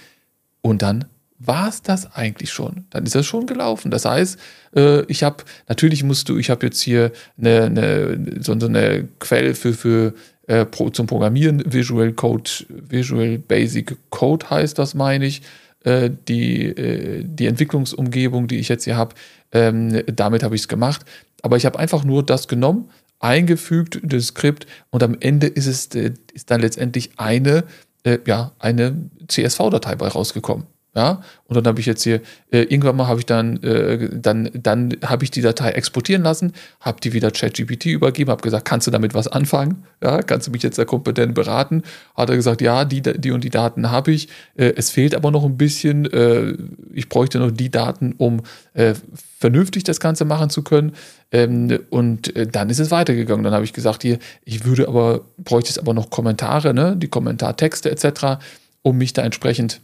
und 0.61 0.81
dann 0.81 1.05
war 1.45 1.67
es 1.67 1.81
das 1.81 2.15
eigentlich 2.15 2.51
schon. 2.51 2.85
Dann 2.89 3.05
ist 3.05 3.15
das 3.15 3.25
schon 3.25 3.47
gelaufen. 3.47 3.91
Das 3.91 4.05
heißt, 4.05 4.39
äh, 4.75 5.01
ich 5.05 5.23
habe, 5.23 5.43
natürlich 5.67 6.03
musst 6.03 6.29
du, 6.29 6.37
ich 6.37 6.49
habe 6.49 6.65
jetzt 6.65 6.79
hier 6.79 7.11
eine, 7.37 7.65
eine, 7.65 8.41
so 8.41 8.53
eine 8.53 9.09
Quelle 9.19 9.55
für, 9.55 9.73
für 9.73 10.13
äh, 10.47 10.65
zum 10.91 11.05
Programmieren, 11.07 11.61
Visual 11.65 12.13
Code, 12.13 12.49
Visual 12.69 13.37
Basic 13.39 13.97
Code 14.09 14.49
heißt 14.49 14.79
das, 14.79 14.93
meine 14.93 15.25
ich. 15.25 15.41
Äh, 15.83 16.11
die, 16.29 16.67
äh, 16.67 17.23
die 17.25 17.45
Entwicklungsumgebung, 17.45 18.47
die 18.47 18.57
ich 18.57 18.69
jetzt 18.69 18.85
hier 18.85 18.95
habe, 18.95 19.15
ähm, 19.51 20.01
damit 20.07 20.41
habe 20.41 20.55
ich 20.55 20.61
es 20.61 20.67
gemacht. 20.67 21.05
Aber 21.41 21.57
ich 21.57 21.65
habe 21.65 21.77
einfach 21.77 22.05
nur 22.05 22.23
das 22.23 22.47
genommen, 22.47 22.89
eingefügt, 23.19 23.99
das 24.01 24.27
Skript, 24.27 24.65
und 24.91 25.03
am 25.03 25.17
Ende 25.19 25.47
ist 25.47 25.67
es 25.67 25.87
äh, 25.95 26.13
ist 26.33 26.51
dann 26.51 26.61
letztendlich 26.61 27.11
eine, 27.17 27.65
äh, 28.03 28.19
ja, 28.25 28.53
eine 28.59 29.09
CSV-Datei 29.27 29.95
bei 29.95 30.07
rausgekommen. 30.07 30.65
Ja, 30.95 31.21
und 31.47 31.55
dann 31.55 31.65
habe 31.65 31.79
ich 31.79 31.87
jetzt 31.87 32.03
hier, 32.03 32.21
äh, 32.51 32.59
irgendwann 32.59 32.95
mal 32.95 33.07
habe 33.07 33.19
ich 33.19 33.25
dann, 33.25 33.61
äh, 33.63 34.09
dann, 34.13 34.51
dann 34.53 34.95
habe 35.03 35.23
ich 35.23 35.31
die 35.31 35.41
Datei 35.41 35.71
exportieren 35.71 36.21
lassen, 36.21 36.53
habe 36.81 37.01
die 37.01 37.13
wieder 37.13 37.31
ChatGPT 37.31 37.87
übergeben, 37.87 38.29
habe 38.29 38.43
gesagt, 38.43 38.65
kannst 38.65 38.85
du 38.85 38.91
damit 38.91 39.15
was 39.15 39.27
anfangen? 39.27 39.85
Ja, 40.03 40.21
kannst 40.21 40.45
du 40.45 40.51
mich 40.51 40.61
jetzt 40.61 40.77
da 40.77 40.85
kompetent 40.85 41.33
beraten? 41.33 41.81
Hat 42.15 42.29
er 42.29 42.35
gesagt, 42.35 42.61
ja, 42.61 42.85
die, 42.85 43.01
die 43.01 43.31
und 43.31 43.43
die 43.43 43.49
Daten 43.49 43.89
habe 43.89 44.11
ich. 44.11 44.27
Äh, 44.55 44.73
es 44.75 44.91
fehlt 44.91 45.15
aber 45.15 45.31
noch 45.31 45.43
ein 45.43 45.57
bisschen. 45.57 46.05
Äh, 46.13 46.57
ich 46.93 47.09
bräuchte 47.09 47.39
noch 47.39 47.49
die 47.49 47.71
Daten, 47.71 48.13
um 48.19 48.41
äh, 48.75 48.93
vernünftig 49.39 49.83
das 49.83 49.99
Ganze 49.99 50.25
machen 50.25 50.51
zu 50.51 50.61
können. 50.61 50.93
Ähm, 51.31 51.79
und 51.89 52.35
äh, 52.35 52.45
dann 52.45 52.69
ist 52.69 52.79
es 52.79 52.91
weitergegangen. 52.91 53.43
Dann 53.43 53.53
habe 53.53 53.65
ich 53.65 53.73
gesagt, 53.73 54.03
hier, 54.03 54.19
ich 54.45 54.63
würde 54.65 54.87
aber, 54.87 55.21
bräuchte 55.39 55.71
es 55.71 55.79
aber 55.79 55.95
noch 55.95 56.11
Kommentare, 56.11 56.75
ne, 56.75 56.95
die 56.95 57.07
Kommentartexte 57.07 57.89
etc., 57.89 58.43
um 58.83 58.97
mich 58.97 59.13
da 59.13 59.23
entsprechend 59.23 59.81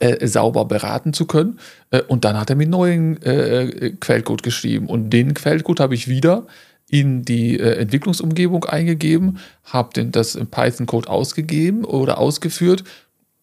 äh, 0.00 0.26
sauber 0.26 0.64
beraten 0.64 1.12
zu 1.12 1.26
können. 1.26 1.58
Äh, 1.90 2.02
und 2.02 2.24
dann 2.24 2.38
hat 2.38 2.50
er 2.50 2.56
mir 2.56 2.66
neuen 2.66 3.22
äh, 3.22 3.92
Quellcode 4.00 4.42
geschrieben. 4.42 4.86
Und 4.86 5.10
den 5.10 5.34
Quellcode 5.34 5.80
habe 5.80 5.94
ich 5.94 6.08
wieder 6.08 6.46
in 6.88 7.22
die 7.22 7.58
äh, 7.58 7.76
Entwicklungsumgebung 7.76 8.64
eingegeben, 8.64 9.38
habe 9.64 10.04
das 10.04 10.38
Python-Code 10.50 11.08
ausgegeben 11.08 11.84
oder 11.84 12.18
ausgeführt. 12.18 12.84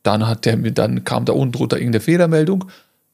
Dann 0.03 0.27
hat 0.27 0.45
der 0.45 0.57
mir, 0.57 0.71
dann 0.71 1.03
kam 1.03 1.25
da 1.25 1.33
unten 1.33 1.53
drunter 1.53 1.77
irgendeine 1.77 2.01
Fehlermeldung. 2.01 2.65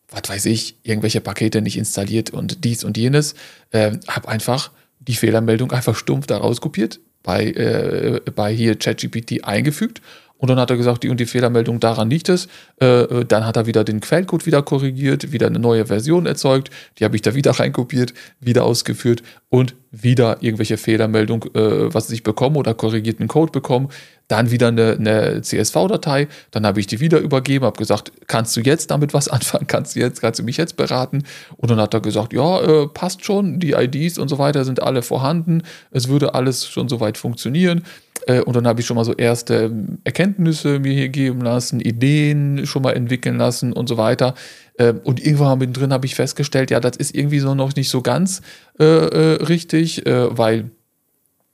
Was 0.10 0.27
weiß 0.27 0.46
ich, 0.48 0.77
irgendwelche 0.84 1.22
Pakete 1.22 1.62
nicht 1.62 1.77
installiert 1.77 2.31
und 2.31 2.63
dies 2.63 2.84
und 2.84 2.98
jenes. 2.98 3.36
Äh, 3.72 3.98
habe 4.08 4.27
einfach 4.27 4.72
die 5.00 5.15
Fehlermeldung 5.15 5.72
einfach 5.72 5.96
stumpf 5.96 6.27
da 6.27 6.38
rauskopiert, 6.38 7.00
bei, 7.24 7.46
äh, 7.46 8.22
bei 8.36 8.53
hier 8.53 8.75
ChatGPT 8.75 9.43
eingefügt 9.43 10.01
Und 10.39 10.48
dann 10.50 10.58
hat 10.58 10.69
er 10.72 10.77
gesagt, 10.77 11.03
die 11.03 11.10
und 11.10 11.19
die 11.19 11.25
Fehlermeldung, 11.25 11.79
daran 11.79 12.10
liegt 12.10 12.29
es. 12.29 12.48
Äh, 12.81 13.01
äh, 13.01 13.25
dann 13.25 13.46
hat 13.46 13.58
er 13.58 13.67
wieder 13.67 13.84
den 13.84 14.00
Quellcode 14.00 14.46
wieder 14.46 14.62
korrigiert, 14.62 15.31
wieder 15.34 15.48
eine 15.48 15.60
neue 15.60 15.86
Version 15.86 16.25
erzeugt. 16.25 16.72
Die 16.98 17.03
habe 17.03 17.15
ich 17.15 17.22
da 17.22 17.36
wieder 17.36 17.51
reinkopiert, 17.51 18.13
wieder 18.39 18.63
ausgeführt 18.63 19.22
und 19.50 19.75
wieder 19.91 20.38
irgendwelche 20.41 20.77
Fehlermeldung, 20.77 21.46
äh, 21.55 21.93
was 21.93 22.10
ich 22.12 22.24
bekomme 22.24 22.58
oder 22.58 22.74
korrigierten 22.74 23.27
Code 23.27 23.51
bekommen. 23.51 23.89
Dann 24.27 24.51
wieder 24.51 24.67
eine, 24.67 24.91
eine 24.91 25.41
CSV-Datei. 25.41 26.27
Dann 26.51 26.65
habe 26.65 26.79
ich 26.79 26.86
die 26.86 27.00
wieder 27.00 27.17
übergeben, 27.17 27.65
habe 27.65 27.79
gesagt, 27.79 28.12
kannst 28.27 28.55
du 28.55 28.62
jetzt 28.62 28.91
damit 28.91 29.13
was 29.13 29.27
anfangen? 29.29 29.65
Kannst 29.65 29.96
du 29.96 30.00
jetzt, 30.00 30.22
kannst 30.22 30.39
du 30.39 30.43
mich 30.43 30.58
jetzt 30.58 30.77
beraten? 30.77 31.24
Und 31.58 31.72
dann 31.72 31.79
hat 31.79 31.93
er 31.93 32.01
gesagt, 32.01 32.34
ja, 32.34 32.62
äh, 32.62 32.88
passt 32.88 33.25
schon. 33.25 33.60
Die 33.60 33.72
IDs 33.72 34.19
und 34.19 34.27
so 34.27 34.38
weiter 34.38 34.63
sind 34.65 34.84
alle 34.84 35.01
vorhanden. 35.01 35.63
Es 35.89 36.08
würde 36.08 36.36
alles 36.36 36.67
schon 36.67 36.88
soweit 36.88 37.17
funktionieren. 37.17 37.84
Äh, 38.27 38.41
und 38.41 38.55
dann 38.55 38.67
habe 38.67 38.81
ich 38.81 38.86
schon 38.86 38.96
mal 38.96 39.05
so 39.05 39.13
erste 39.13 39.65
ähm, 39.65 39.98
Erkenntnisse 40.03 40.79
mir 40.79 40.93
hier 40.93 41.10
geben 41.10 41.41
lassen, 41.41 41.79
Ideen 41.79 42.65
schon 42.65 42.84
mal 42.84 42.91
entwickeln 42.91 43.38
lassen 43.38 43.74
und 43.74 43.89
so 43.89 43.98
weiter. 43.98 44.36
Ähm, 44.79 45.01
und 45.03 45.24
irgendwann 45.24 45.59
mittendrin 45.59 45.93
habe 45.93 46.05
ich 46.07 46.15
festgestellt, 46.15 46.71
ja, 46.71 46.79
das 46.79 46.98
ist 46.98 47.15
irgendwie 47.15 47.39
so 47.39 47.53
noch 47.53 47.75
nicht 47.75 47.89
so 47.89 48.01
ganz 48.01 48.41
äh, 48.79 48.86
äh, 48.86 49.43
richtig, 49.43 50.05
äh, 50.07 50.36
weil 50.36 50.71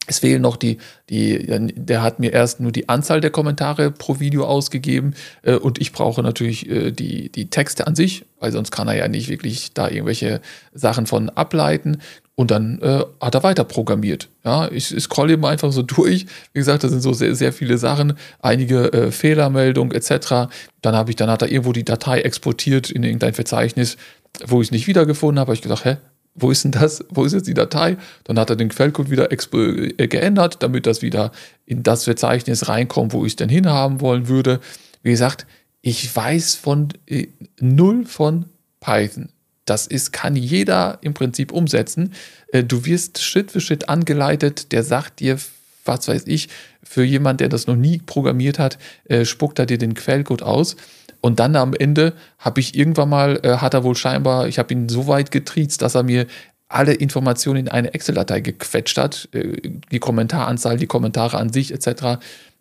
es 0.08 0.20
fehlen 0.20 0.41
noch 0.41 0.55
die, 0.55 0.77
die, 1.10 1.48
der 1.75 2.03
hat 2.03 2.20
mir 2.20 2.32
erst 2.32 2.60
nur 2.60 2.72
die 2.72 2.89
Anzahl 2.89 3.22
der 3.22 3.32
Kommentare 3.32 3.89
pro 3.89 4.20
Video 4.20 4.46
ausgegeben 4.46 5.15
äh, 5.41 5.55
und 5.55 5.79
ich 5.82 5.91
brauche 5.91 6.22
natürlich 6.22 6.70
äh, 6.70 6.91
die, 6.91 7.32
die 7.32 7.50
Texte 7.50 7.88
an 7.88 7.96
sich, 7.96 8.25
weil 8.39 8.51
sonst 8.51 8.72
kann 8.72 8.88
er 8.88 8.96
ja 8.96 9.08
nicht 9.08 9.29
wirklich 9.29 9.74
da 9.74 9.89
irgendwelche 9.89 10.41
Sachen 10.74 11.08
von 11.08 11.29
ableiten. 11.29 12.01
Und 12.36 12.51
dann 12.51 12.80
äh, 12.82 13.04
hat 13.22 13.34
er 13.34 13.44
weiter 13.44 13.63
programmiert. 13.63 14.27
Ja, 14.44 14.70
ich, 14.70 14.94
ich 14.94 15.04
scrolle 15.04 15.34
eben 15.34 15.46
einfach 15.46 15.72
so 15.72 15.82
durch. 15.84 16.25
Wie 16.54 16.60
gesagt, 16.60 16.84
da 16.84 16.89
sind 16.89 17.01
so 17.01 17.13
sehr, 17.13 17.34
sehr 17.36 17.54
viele 17.54 17.77
Sachen, 17.77 18.13
einige 18.42 18.92
äh, 18.92 19.12
Fehlermeldungen 19.12 19.96
etc. 19.96 20.51
Dann 20.82 20.96
habe 20.96 21.12
ich, 21.12 21.15
dann 21.15 21.30
hat 21.30 21.42
er 21.42 21.50
irgendwo 21.50 21.72
die 21.72 21.86
Datei 21.86 22.22
exportiert 22.22 22.89
in 22.92 23.04
irgendein 23.04 23.34
Verzeichnis, 23.34 23.98
wo 24.46 24.62
ich 24.62 24.68
es 24.68 24.72
nicht 24.72 24.88
wiedergefunden 24.88 25.39
habe. 25.39 25.50
Habe 25.50 25.56
ich 25.56 25.62
gedacht, 25.62 25.86
hä, 25.86 25.98
wo 26.36 26.51
ist 26.51 26.65
denn 26.65 26.72
das? 26.72 27.04
Wo 27.10 27.24
ist 27.24 27.32
jetzt 27.32 27.48
die 27.48 27.54
Datei? 27.54 27.96
Dann 28.25 28.38
hat 28.38 28.50
er 28.50 28.58
den 28.58 28.70
Quellcode 28.70 29.10
wieder 29.10 29.32
äh, 29.32 30.08
geändert, 30.08 30.62
damit 30.62 30.86
das 30.86 31.01
wieder 31.01 31.32
in 31.65 31.82
das 31.82 32.04
Verzeichnis 32.04 32.68
reinkommt, 32.68 33.13
wo 33.13 33.25
ich 33.25 33.32
es 33.32 33.36
denn 33.38 33.50
hinhaben 33.50 34.01
wollen 34.01 34.27
würde. 34.27 34.60
Wie 35.01 35.12
gesagt, 35.12 35.48
ich 35.82 36.13
weiß 36.13 36.56
von 36.56 36.89
äh, 37.08 37.27
null 37.62 38.06
von 38.06 38.46
Python. 38.82 39.30
Das 39.65 39.88
ist, 39.88 40.13
kann 40.13 40.36
jeder 40.36 41.00
im 41.01 41.13
Prinzip 41.13 41.51
umsetzen. 41.51 42.13
Äh, 42.51 42.63
du 42.63 42.86
wirst 42.86 43.22
Schritt 43.22 43.51
für 43.51 43.62
Schritt 43.62 43.89
angeleitet, 43.89 44.72
der 44.72 44.84
sagt 44.84 45.19
dir, 45.19 45.38
was 45.84 46.07
weiß 46.07 46.24
ich, 46.27 46.50
für 46.84 47.03
jemand, 47.03 47.41
der 47.41 47.50
das 47.50 47.67
noch 47.67 47.75
nie 47.75 48.00
programmiert 48.00 48.60
hat, 48.60 48.77
äh, 49.05 49.25
spuckt 49.25 49.60
er 49.60 49.65
dir 49.65 49.77
den 49.77 49.95
Quellcode 49.95 50.43
aus. 50.43 50.75
Und 51.19 51.39
dann 51.39 51.55
am 51.55 51.74
Ende 51.74 52.13
habe 52.38 52.60
ich 52.60 52.75
irgendwann 52.75 53.10
mal, 53.10 53.39
äh, 53.43 53.57
hat 53.57 53.74
er 53.74 53.84
wohl 53.84 53.95
scheinbar, 53.95 54.48
ich 54.48 54.60
habe 54.60 54.74
ihn 54.74 54.88
so 54.88 55.07
weit 55.07 55.31
getriezt, 55.31 55.81
dass 55.81 55.95
er 55.95 56.03
mir 56.03 56.27
alle 56.67 56.93
Informationen 56.93 57.62
in 57.62 57.69
eine 57.69 57.93
Excel-Datei 57.93 58.41
gequetscht 58.41 58.98
hat, 58.98 59.29
die 59.34 60.00
Kommentaranzahl, 60.00 60.77
die 60.77 60.88
Kommentare 60.88 61.38
an 61.38 61.53
sich 61.53 61.72
etc. 61.72 62.17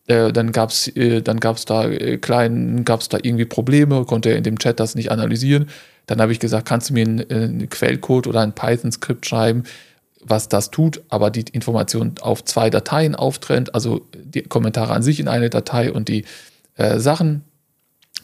dann 0.06 0.52
gab 0.52 0.68
es 0.68 0.92
dann 0.94 1.40
gab's 1.40 1.64
da 1.64 1.88
kleinen, 2.18 2.84
gab 2.84 3.00
es 3.00 3.08
da 3.08 3.16
irgendwie 3.20 3.46
Probleme, 3.46 4.04
konnte 4.04 4.28
er 4.28 4.36
in 4.36 4.44
dem 4.44 4.58
Chat 4.58 4.78
das 4.78 4.94
nicht 4.94 5.10
analysieren. 5.10 5.70
Dann 6.06 6.20
habe 6.20 6.32
ich 6.32 6.40
gesagt, 6.40 6.66
kannst 6.66 6.90
du 6.90 6.94
mir 6.94 7.04
einen, 7.04 7.18
äh, 7.18 7.34
einen 7.34 7.70
Quellcode 7.70 8.26
oder 8.26 8.40
ein 8.40 8.54
Python-Skript 8.54 9.26
schreiben, 9.26 9.64
was 10.20 10.48
das 10.48 10.70
tut, 10.70 11.02
aber 11.08 11.30
die 11.30 11.44
Information 11.52 12.14
auf 12.20 12.44
zwei 12.44 12.70
Dateien 12.70 13.14
auftrennt, 13.14 13.74
also 13.74 14.06
die 14.14 14.42
Kommentare 14.42 14.92
an 14.92 15.02
sich 15.02 15.20
in 15.20 15.28
eine 15.28 15.50
Datei 15.50 15.92
und 15.92 16.08
die 16.08 16.24
äh, 16.76 16.98
Sachen, 16.98 17.44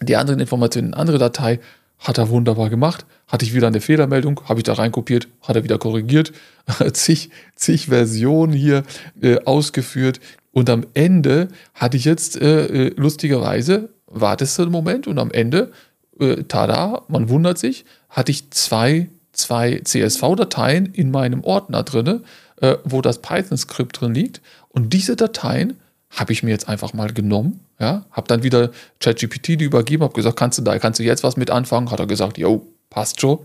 die 0.00 0.16
anderen 0.16 0.40
Informationen 0.40 0.88
in 0.88 0.94
eine 0.94 1.00
andere 1.00 1.18
Datei. 1.18 1.60
Hat 1.98 2.16
er 2.16 2.30
wunderbar 2.30 2.70
gemacht. 2.70 3.04
Hatte 3.28 3.44
ich 3.44 3.54
wieder 3.54 3.66
eine 3.66 3.82
Fehlermeldung, 3.82 4.40
habe 4.48 4.60
ich 4.60 4.64
da 4.64 4.72
reinkopiert, 4.72 5.28
hat 5.42 5.56
er 5.56 5.64
wieder 5.64 5.76
korrigiert, 5.76 6.32
zig, 6.94 7.28
zig 7.54 7.88
Versionen 7.88 8.54
hier 8.54 8.84
äh, 9.20 9.38
ausgeführt. 9.44 10.18
Und 10.50 10.70
am 10.70 10.86
Ende 10.94 11.48
hatte 11.74 11.98
ich 11.98 12.06
jetzt 12.06 12.40
äh, 12.40 12.86
äh 12.86 12.94
lustigerweise, 12.96 13.90
wartest 14.06 14.58
du 14.58 14.62
einen 14.62 14.72
Moment 14.72 15.06
und 15.06 15.18
am 15.18 15.30
Ende 15.30 15.72
äh, 16.20 16.44
tada, 16.44 17.02
man 17.08 17.28
wundert 17.28 17.58
sich, 17.58 17.84
hatte 18.08 18.30
ich 18.30 18.50
zwei, 18.50 19.08
zwei 19.32 19.80
CSV-Dateien 19.82 20.86
in 20.86 21.10
meinem 21.10 21.42
Ordner 21.44 21.82
drin, 21.82 22.22
äh, 22.60 22.76
wo 22.84 23.02
das 23.02 23.22
Python-Skript 23.22 24.00
drin 24.00 24.14
liegt. 24.14 24.40
Und 24.68 24.92
diese 24.92 25.16
Dateien 25.16 25.76
habe 26.10 26.32
ich 26.32 26.42
mir 26.42 26.50
jetzt 26.50 26.68
einfach 26.68 26.92
mal 26.92 27.12
genommen, 27.12 27.60
ja, 27.78 28.04
habe 28.10 28.28
dann 28.28 28.42
wieder 28.42 28.70
ChatGPT 28.98 29.60
die 29.60 29.64
übergeben, 29.64 30.02
habe 30.02 30.12
gesagt, 30.12 30.36
kannst 30.36 30.58
du 30.58 30.62
da, 30.62 30.78
kannst 30.78 31.00
du 31.00 31.04
jetzt 31.04 31.22
was 31.22 31.36
mit 31.36 31.50
anfangen? 31.50 31.90
Hat 31.90 32.00
er 32.00 32.06
gesagt, 32.06 32.36
jo, 32.36 32.66
passt 32.90 33.20
schon. 33.20 33.38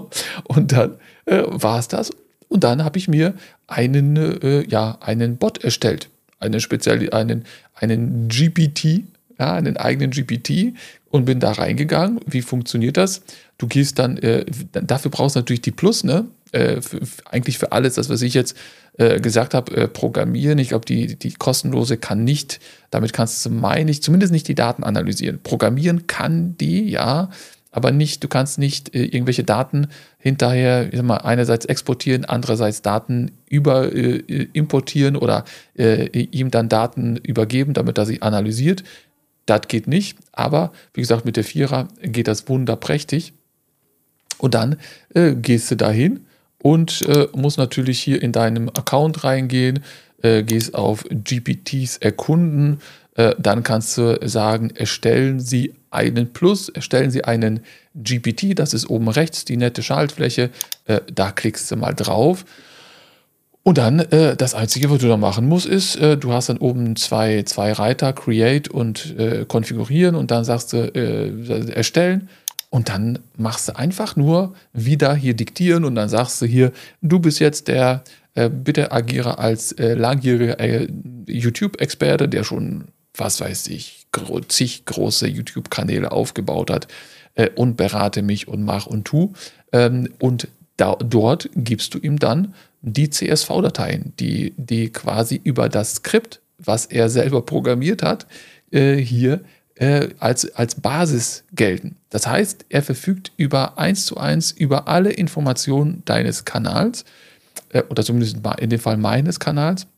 und 0.44 0.72
dann 0.72 0.96
äh, 1.26 1.42
war 1.46 1.78
es 1.78 1.88
das. 1.88 2.10
Und 2.48 2.64
dann 2.64 2.84
habe 2.84 2.98
ich 2.98 3.08
mir 3.08 3.34
einen, 3.66 4.16
äh, 4.16 4.66
ja, 4.68 4.98
einen 5.00 5.36
Bot 5.36 5.62
erstellt, 5.62 6.08
einen 6.38 6.60
speziell, 6.60 7.12
einen, 7.12 7.44
einen 7.74 8.28
GPT, 8.28 9.04
ja, 9.38 9.54
einen 9.54 9.76
eigenen 9.76 10.10
GPT 10.10 10.74
und 11.10 11.24
bin 11.24 11.40
da 11.40 11.52
reingegangen. 11.52 12.20
Wie 12.26 12.42
funktioniert 12.42 12.96
das? 12.96 13.22
Du 13.58 13.66
gehst 13.66 13.98
dann, 13.98 14.16
äh, 14.18 14.44
dafür 14.72 15.10
brauchst 15.10 15.36
du 15.36 15.40
natürlich 15.40 15.62
die 15.62 15.70
Plus, 15.70 16.04
ne? 16.04 16.26
Äh, 16.52 16.80
für, 16.80 17.00
eigentlich 17.24 17.58
für 17.58 17.72
alles, 17.72 17.94
das, 17.94 18.08
was 18.08 18.22
ich 18.22 18.34
jetzt 18.34 18.56
äh, 18.98 19.20
gesagt 19.20 19.52
habe, 19.52 19.76
äh, 19.76 19.88
programmieren. 19.88 20.58
Ich 20.58 20.68
glaube, 20.68 20.86
die, 20.86 21.18
die 21.18 21.32
kostenlose 21.32 21.96
kann 21.96 22.24
nicht, 22.24 22.60
damit 22.90 23.12
kannst 23.12 23.44
du, 23.44 23.50
meine 23.50 23.90
ich, 23.90 24.02
zumindest 24.02 24.32
nicht 24.32 24.48
die 24.48 24.54
Daten 24.54 24.84
analysieren. 24.84 25.40
Programmieren 25.42 26.06
kann 26.06 26.56
die, 26.58 26.88
ja, 26.88 27.30
aber 27.76 27.92
nicht, 27.92 28.24
du 28.24 28.28
kannst 28.28 28.58
nicht 28.58 28.94
äh, 28.94 29.04
irgendwelche 29.04 29.44
Daten 29.44 29.88
hinterher, 30.16 30.88
ich 30.90 30.96
sag 30.96 31.04
mal, 31.04 31.18
einerseits 31.18 31.66
exportieren, 31.66 32.24
andererseits 32.24 32.80
Daten 32.80 33.32
über 33.50 33.94
äh, 33.94 34.48
importieren 34.54 35.14
oder 35.14 35.44
äh, 35.76 36.06
ihm 36.06 36.50
dann 36.50 36.70
Daten 36.70 37.16
übergeben, 37.16 37.74
damit 37.74 37.98
er 37.98 38.06
sie 38.06 38.22
analysiert. 38.22 38.82
Das 39.46 39.62
geht 39.68 39.86
nicht, 39.86 40.18
aber 40.32 40.72
wie 40.92 41.00
gesagt, 41.00 41.24
mit 41.24 41.36
der 41.36 41.44
Vierer 41.44 41.88
geht 42.02 42.28
das 42.28 42.48
wunderprächtig. 42.48 43.32
Und 44.38 44.54
dann 44.54 44.76
äh, 45.14 45.34
gehst 45.34 45.70
du 45.70 45.76
dahin 45.76 46.26
und 46.62 47.02
äh, 47.08 47.28
musst 47.34 47.58
natürlich 47.58 48.00
hier 48.00 48.20
in 48.20 48.32
deinem 48.32 48.68
Account 48.68 49.24
reingehen, 49.24 49.82
äh, 50.22 50.42
gehst 50.42 50.74
auf 50.74 51.04
GPTs 51.08 51.98
erkunden, 51.98 52.80
äh, 53.14 53.34
dann 53.38 53.62
kannst 53.62 53.96
du 53.96 54.18
sagen, 54.26 54.70
erstellen 54.70 55.40
Sie 55.40 55.74
einen 55.90 56.32
Plus, 56.32 56.68
erstellen 56.68 57.10
Sie 57.10 57.24
einen 57.24 57.60
GPT, 57.94 58.58
das 58.58 58.74
ist 58.74 58.90
oben 58.90 59.08
rechts 59.08 59.44
die 59.44 59.56
nette 59.56 59.82
Schaltfläche, 59.82 60.50
äh, 60.84 61.00
da 61.12 61.30
klickst 61.30 61.70
du 61.70 61.76
mal 61.76 61.94
drauf 61.94 62.44
und 63.66 63.78
dann, 63.78 63.98
äh, 63.98 64.36
das 64.36 64.54
Einzige, 64.54 64.90
was 64.90 65.00
du 65.00 65.08
da 65.08 65.16
machen 65.16 65.48
musst, 65.48 65.66
ist, 65.66 65.96
äh, 65.96 66.16
du 66.16 66.32
hast 66.32 66.48
dann 66.48 66.58
oben 66.58 66.94
zwei, 66.94 67.42
zwei 67.42 67.72
Reiter, 67.72 68.12
Create 68.12 68.68
und 68.68 69.18
äh, 69.18 69.44
Konfigurieren 69.44 70.14
und 70.14 70.30
dann 70.30 70.44
sagst 70.44 70.72
du, 70.72 70.76
äh, 70.94 71.72
erstellen. 71.72 72.28
Und 72.70 72.90
dann 72.90 73.18
machst 73.36 73.68
du 73.68 73.76
einfach 73.76 74.14
nur 74.14 74.54
wieder 74.72 75.16
hier 75.16 75.34
diktieren 75.34 75.84
und 75.84 75.96
dann 75.96 76.08
sagst 76.08 76.40
du 76.40 76.46
hier, 76.46 76.70
du 77.02 77.18
bist 77.18 77.40
jetzt 77.40 77.66
der, 77.66 78.04
äh, 78.36 78.48
bitte 78.48 78.92
agiere 78.92 79.40
als 79.40 79.72
äh, 79.72 79.94
langjähriger 79.94 80.86
YouTube-Experte, 81.26 82.28
der 82.28 82.44
schon, 82.44 82.84
was 83.16 83.40
weiß 83.40 83.66
ich, 83.66 84.06
gro 84.12 84.38
zig 84.42 84.84
große 84.84 85.26
YouTube-Kanäle 85.26 86.12
aufgebaut 86.12 86.70
hat 86.70 86.86
und 87.56 87.76
berate 87.76 88.22
mich 88.22 88.46
und 88.46 88.62
mach 88.62 88.86
und 88.86 89.06
tu. 89.06 89.32
Ähm, 89.72 90.08
und 90.20 90.46
da, 90.76 90.94
dort 90.96 91.50
gibst 91.54 91.94
du 91.94 91.98
ihm 91.98 92.18
dann 92.18 92.54
die 92.86 93.10
CSV-Dateien, 93.10 94.12
die, 94.20 94.54
die 94.56 94.90
quasi 94.90 95.40
über 95.42 95.68
das 95.68 95.96
Skript, 95.96 96.40
was 96.58 96.86
er 96.86 97.08
selber 97.08 97.42
programmiert 97.42 98.02
hat, 98.02 98.26
äh, 98.70 98.94
hier 98.94 99.40
äh, 99.74 100.08
als, 100.20 100.54
als 100.54 100.76
Basis 100.76 101.44
gelten. 101.52 101.96
Das 102.10 102.28
heißt, 102.28 102.66
er 102.68 102.82
verfügt 102.82 103.32
über 103.36 103.76
eins 103.76 104.06
zu 104.06 104.16
eins 104.16 104.52
über 104.52 104.86
alle 104.86 105.10
Informationen 105.10 106.02
deines 106.04 106.44
Kanals, 106.44 107.04
äh, 107.70 107.82
oder 107.88 108.04
zumindest 108.04 108.38
in 108.58 108.70
dem 108.70 108.80
Fall 108.80 108.96
meines 108.96 109.40
Kanals, 109.40 109.88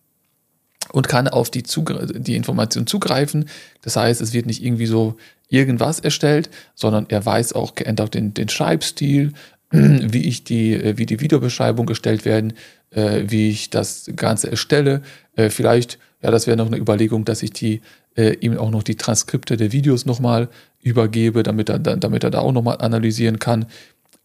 und 0.91 1.07
kann 1.07 1.29
auf 1.29 1.51
die, 1.51 1.63
die 1.63 2.37
Information 2.37 2.87
zugreifen. 2.87 3.51
Das 3.83 3.97
heißt, 3.97 4.23
es 4.23 4.33
wird 4.33 4.47
nicht 4.47 4.65
irgendwie 4.65 4.87
so 4.87 5.17
irgendwas 5.51 6.01
erstellt, 6.01 6.49
sondern 6.75 7.05
er 7.11 7.25
weiß 7.25 7.53
auch, 7.53 7.75
er 7.77 8.03
auch 8.03 8.09
den, 8.09 8.33
den 8.33 8.49
Schreibstil, 8.49 9.35
wie 9.71 10.27
ich 10.27 10.45
die, 10.45 10.75
äh, 10.75 10.99
wie 10.99 11.07
die 11.07 11.21
Videobeschreibung 11.21 11.87
gestellt 11.87 12.25
werden, 12.25 12.55
äh, 12.91 13.25
wie 13.27 13.51
ich 13.51 13.71
das 13.71 14.11
Ganze 14.17 14.51
erstelle. 14.51 15.03
Äh, 15.37 15.51
vielleicht, 15.51 15.99
ja, 16.23 16.31
das 16.31 16.47
wäre 16.47 16.57
noch 16.57 16.67
eine 16.67 16.79
Überlegung, 16.79 17.25
dass 17.25 17.43
ich 17.43 17.53
die 17.53 17.81
äh, 18.17 18.35
ihm 18.41 18.57
auch 18.57 18.71
noch 18.71 18.83
die 18.83 18.97
Transkripte 18.97 19.57
der 19.57 19.73
Videos 19.73 20.07
nochmal 20.07 20.49
übergebe, 20.81 21.43
damit 21.43 21.69
er, 21.69 21.79
damit 21.79 22.25
er 22.25 22.31
da 22.31 22.41
auch 22.41 22.53
nochmal 22.53 22.79
analysieren 22.79 23.39
kann. 23.39 23.67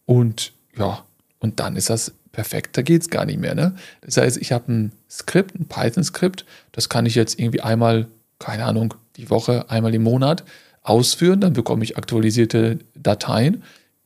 Und 0.06 0.52
ja, 0.76 1.04
und 1.38 1.60
dann 1.60 1.76
ist 1.76 1.90
das 1.90 2.12
perfekt, 2.32 2.76
da 2.76 2.82
geht 2.82 3.02
es 3.02 3.10
gar 3.10 3.24
nicht 3.24 3.38
mehr. 3.38 3.54
Ne? 3.54 3.74
Das 4.00 4.16
heißt, 4.16 4.38
ich 4.38 4.50
habe 4.50 4.72
ein 4.72 4.92
Skript, 5.08 5.54
ein 5.54 5.66
Python-Skript, 5.66 6.44
das 6.72 6.88
kann 6.88 7.06
ich 7.06 7.14
jetzt 7.14 7.38
irgendwie 7.38 7.60
einmal 7.60 8.08
keine 8.38 8.64
Ahnung, 8.64 8.94
die 9.16 9.30
Woche, 9.30 9.70
einmal 9.70 9.94
im 9.94 10.02
Monat 10.02 10.44
ausführen, 10.82 11.40
dann 11.40 11.54
bekomme 11.54 11.84
ich 11.84 11.96
aktualisierte 11.96 12.78
Dateien, 12.94 13.62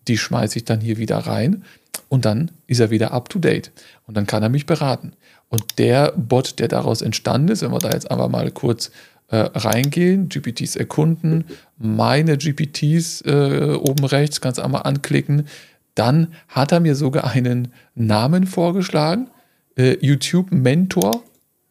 die 0.09 0.19
schmeiße 0.19 0.59
ich 0.59 0.65
dann 0.65 0.81
hier 0.81 0.97
wieder 0.97 1.19
rein 1.19 1.65
und 2.09 2.25
dann 2.25 2.51
ist 2.67 2.81
er 2.81 2.91
wieder 2.91 3.13
up 3.13 3.29
to 3.29 3.39
date. 3.39 3.71
Und 4.07 4.17
dann 4.17 4.27
kann 4.27 4.43
er 4.43 4.49
mich 4.49 4.67
beraten. 4.67 5.13
Und 5.49 5.79
der 5.79 6.13
Bot, 6.17 6.59
der 6.59 6.69
daraus 6.69 7.03
entstanden 7.03 7.49
ist, 7.49 7.63
wenn 7.63 7.71
wir 7.71 7.79
da 7.79 7.91
jetzt 7.91 8.11
einfach 8.11 8.29
mal 8.29 8.51
kurz 8.51 8.91
äh, 9.29 9.37
reingehen, 9.37 10.29
GPTs 10.29 10.77
erkunden, 10.77 11.45
meine 11.77 12.37
GPTs 12.37 13.23
äh, 13.23 13.77
oben 13.79 14.05
rechts, 14.05 14.41
du 14.41 14.63
einmal 14.63 14.83
anklicken, 14.83 15.47
dann 15.95 16.29
hat 16.49 16.73
er 16.73 16.81
mir 16.81 16.95
sogar 16.95 17.25
einen 17.25 17.73
Namen 17.95 18.47
vorgeschlagen, 18.47 19.29
äh, 19.77 19.97
YouTube 20.01 20.51
Mentor, 20.51 21.23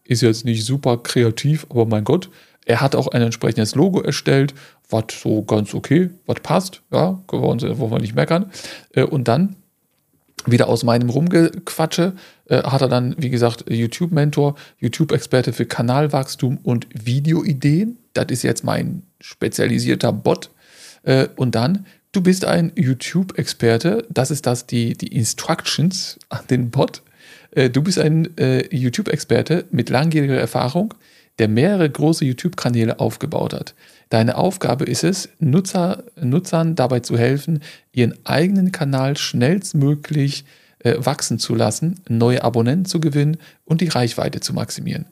ist 0.04 0.22
jetzt 0.22 0.46
nicht 0.46 0.66
super 0.66 0.98
kreativ, 0.98 1.66
aber 1.70 1.86
mein 1.86 2.04
Gott, 2.04 2.30
er 2.66 2.82
hat 2.82 2.96
auch 2.96 3.08
ein 3.08 3.22
entsprechendes 3.22 3.76
Logo 3.76 4.02
erstellt, 4.02 4.54
was 4.90 5.06
so 5.10 5.44
ganz 5.44 5.74
okay, 5.74 6.10
was 6.26 6.40
passt, 6.42 6.82
ja, 6.92 7.22
wollen 7.28 7.92
wir 7.92 8.00
nicht 8.00 8.16
meckern. 8.16 8.52
Äh, 8.94 9.04
und 9.04 9.28
dann 9.28 9.56
wieder 10.46 10.70
aus 10.70 10.84
meinem 10.84 11.10
Rumgequatsche 11.10 12.14
äh, 12.46 12.64
hat 12.64 12.82
er 12.82 12.88
dann, 12.88 13.16
wie 13.18 13.30
gesagt, 13.30 13.66
YouTube-Mentor, 13.70 14.56
YouTube-Experte 14.80 15.52
für 15.52 15.66
Kanalwachstum 15.66 16.58
und 16.64 16.88
Videoideen. 16.94 17.98
Das 18.14 18.28
ist 18.30 18.44
jetzt 18.44 18.64
mein 18.64 19.04
spezialisierter 19.20 20.14
Bot. 20.14 20.52
Äh, 21.04 21.28
und 21.36 21.56
dann, 21.56 21.86
du 22.12 22.22
bist 22.22 22.46
ein 22.46 22.72
YouTube-Experte. 22.76 24.06
Das 24.10 24.32
ist 24.32 24.46
das, 24.46 24.68
die, 24.68 24.94
die 24.94 25.08
Instructions 25.08 26.18
an 26.30 26.46
den 26.50 26.70
Bot. 26.70 27.02
Äh, 27.52 27.70
du 27.70 27.82
bist 27.82 28.00
ein 28.00 28.38
äh, 28.38 28.74
YouTube-Experte 28.74 29.66
mit 29.72 29.90
langjähriger 29.90 30.38
Erfahrung, 30.38 30.94
der 31.40 31.48
mehrere 31.48 31.90
große 31.90 32.26
YouTube-Kanäle 32.26 33.00
aufgebaut 33.00 33.54
hat. 33.54 33.74
Deine 34.10 34.38
Aufgabe 34.38 34.86
ist 34.86 35.04
es, 35.04 35.30
Nutzer, 35.40 36.04
Nutzern 36.16 36.76
dabei 36.76 37.02
zu 37.02 37.18
helfen, 37.18 37.62
ihren 37.92 38.14
eigenen 38.26 38.72
Kanal 38.72 39.18
schnellstmöglich 39.18 40.46
äh, 40.80 40.96
wachsen 40.98 41.40
zu 41.40 41.56
lassen, 41.56 42.00
neue 42.08 42.44
Abonnenten 42.44 42.86
zu 42.86 43.00
gewinnen 43.00 43.38
und 43.66 43.82
die 43.82 43.88
Reichweite 43.88 44.40
zu 44.40 44.54
maximieren. 44.54 45.06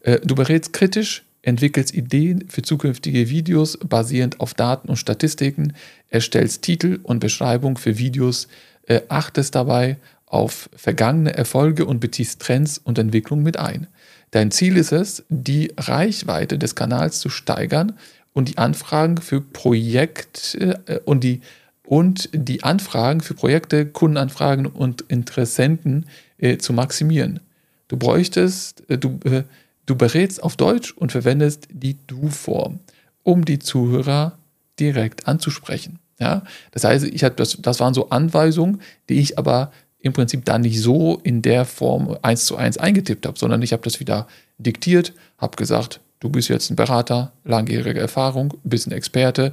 Äh, 0.00 0.20
du 0.24 0.34
berätst 0.34 0.72
kritisch, 0.72 1.24
entwickelst 1.42 1.94
Ideen 1.94 2.48
für 2.48 2.62
zukünftige 2.62 3.28
Videos 3.28 3.78
basierend 3.78 4.40
auf 4.40 4.54
Daten 4.54 4.88
und 4.88 4.96
Statistiken, 4.96 5.74
erstellst 6.08 6.62
Titel 6.62 7.00
und 7.02 7.20
Beschreibung 7.20 7.76
für 7.76 7.98
Videos, 7.98 8.48
äh, 8.86 9.02
achtest 9.08 9.54
dabei 9.54 9.98
auf 10.26 10.68
vergangene 10.74 11.34
Erfolge 11.34 11.84
und 11.84 12.00
beziehst 12.00 12.40
Trends 12.40 12.78
und 12.78 12.98
Entwicklungen 12.98 13.44
mit 13.44 13.58
ein. 13.58 13.86
Dein 14.30 14.50
Ziel 14.50 14.76
ist 14.76 14.90
es, 14.90 15.24
die 15.28 15.72
Reichweite 15.76 16.58
des 16.58 16.74
Kanals 16.74 17.20
zu 17.20 17.28
steigern 17.28 17.92
und 18.34 18.50
die 18.50 18.58
Anfragen 18.58 19.16
für 19.16 19.40
Projekte 19.40 20.82
äh, 20.86 21.00
und 21.06 21.24
die 21.24 21.40
und 21.86 22.30
die 22.32 22.62
Anfragen 22.62 23.20
für 23.20 23.34
Projekte, 23.34 23.86
Kundenanfragen 23.86 24.66
und 24.66 25.02
Interessenten 25.02 26.06
äh, 26.38 26.56
zu 26.58 26.72
maximieren. 26.72 27.40
Du 27.88 27.96
bräuchtest, 27.96 28.88
äh, 28.88 28.98
du, 28.98 29.20
äh, 29.24 29.44
du 29.86 29.94
berätst 29.94 30.42
auf 30.42 30.56
Deutsch 30.56 30.92
und 30.92 31.12
verwendest 31.12 31.68
die 31.70 31.98
Du-Form, 32.06 32.80
um 33.22 33.44
die 33.44 33.58
Zuhörer 33.58 34.38
direkt 34.80 35.28
anzusprechen. 35.28 35.98
Ja? 36.18 36.42
Das 36.72 36.84
heißt, 36.84 37.04
ich 37.04 37.22
hab 37.22 37.36
das, 37.36 37.58
das 37.60 37.80
waren 37.80 37.94
so 37.94 38.08
Anweisungen, 38.08 38.80
die 39.08 39.20
ich 39.20 39.38
aber 39.38 39.70
im 40.00 40.12
Prinzip 40.12 40.44
da 40.44 40.58
nicht 40.58 40.80
so 40.80 41.20
in 41.22 41.42
der 41.42 41.64
Form 41.64 42.16
eins 42.22 42.46
zu 42.46 42.56
eins 42.56 42.78
eingetippt 42.78 43.26
habe, 43.26 43.38
sondern 43.38 43.62
ich 43.62 43.72
habe 43.72 43.82
das 43.82 44.00
wieder 44.00 44.26
diktiert, 44.58 45.14
habe 45.38 45.56
gesagt, 45.56 46.00
du 46.24 46.30
bist 46.30 46.48
jetzt 46.48 46.70
ein 46.70 46.76
Berater, 46.76 47.32
langjährige 47.44 48.00
Erfahrung, 48.00 48.54
bist 48.64 48.86
ein 48.86 48.92
Experte, 48.92 49.52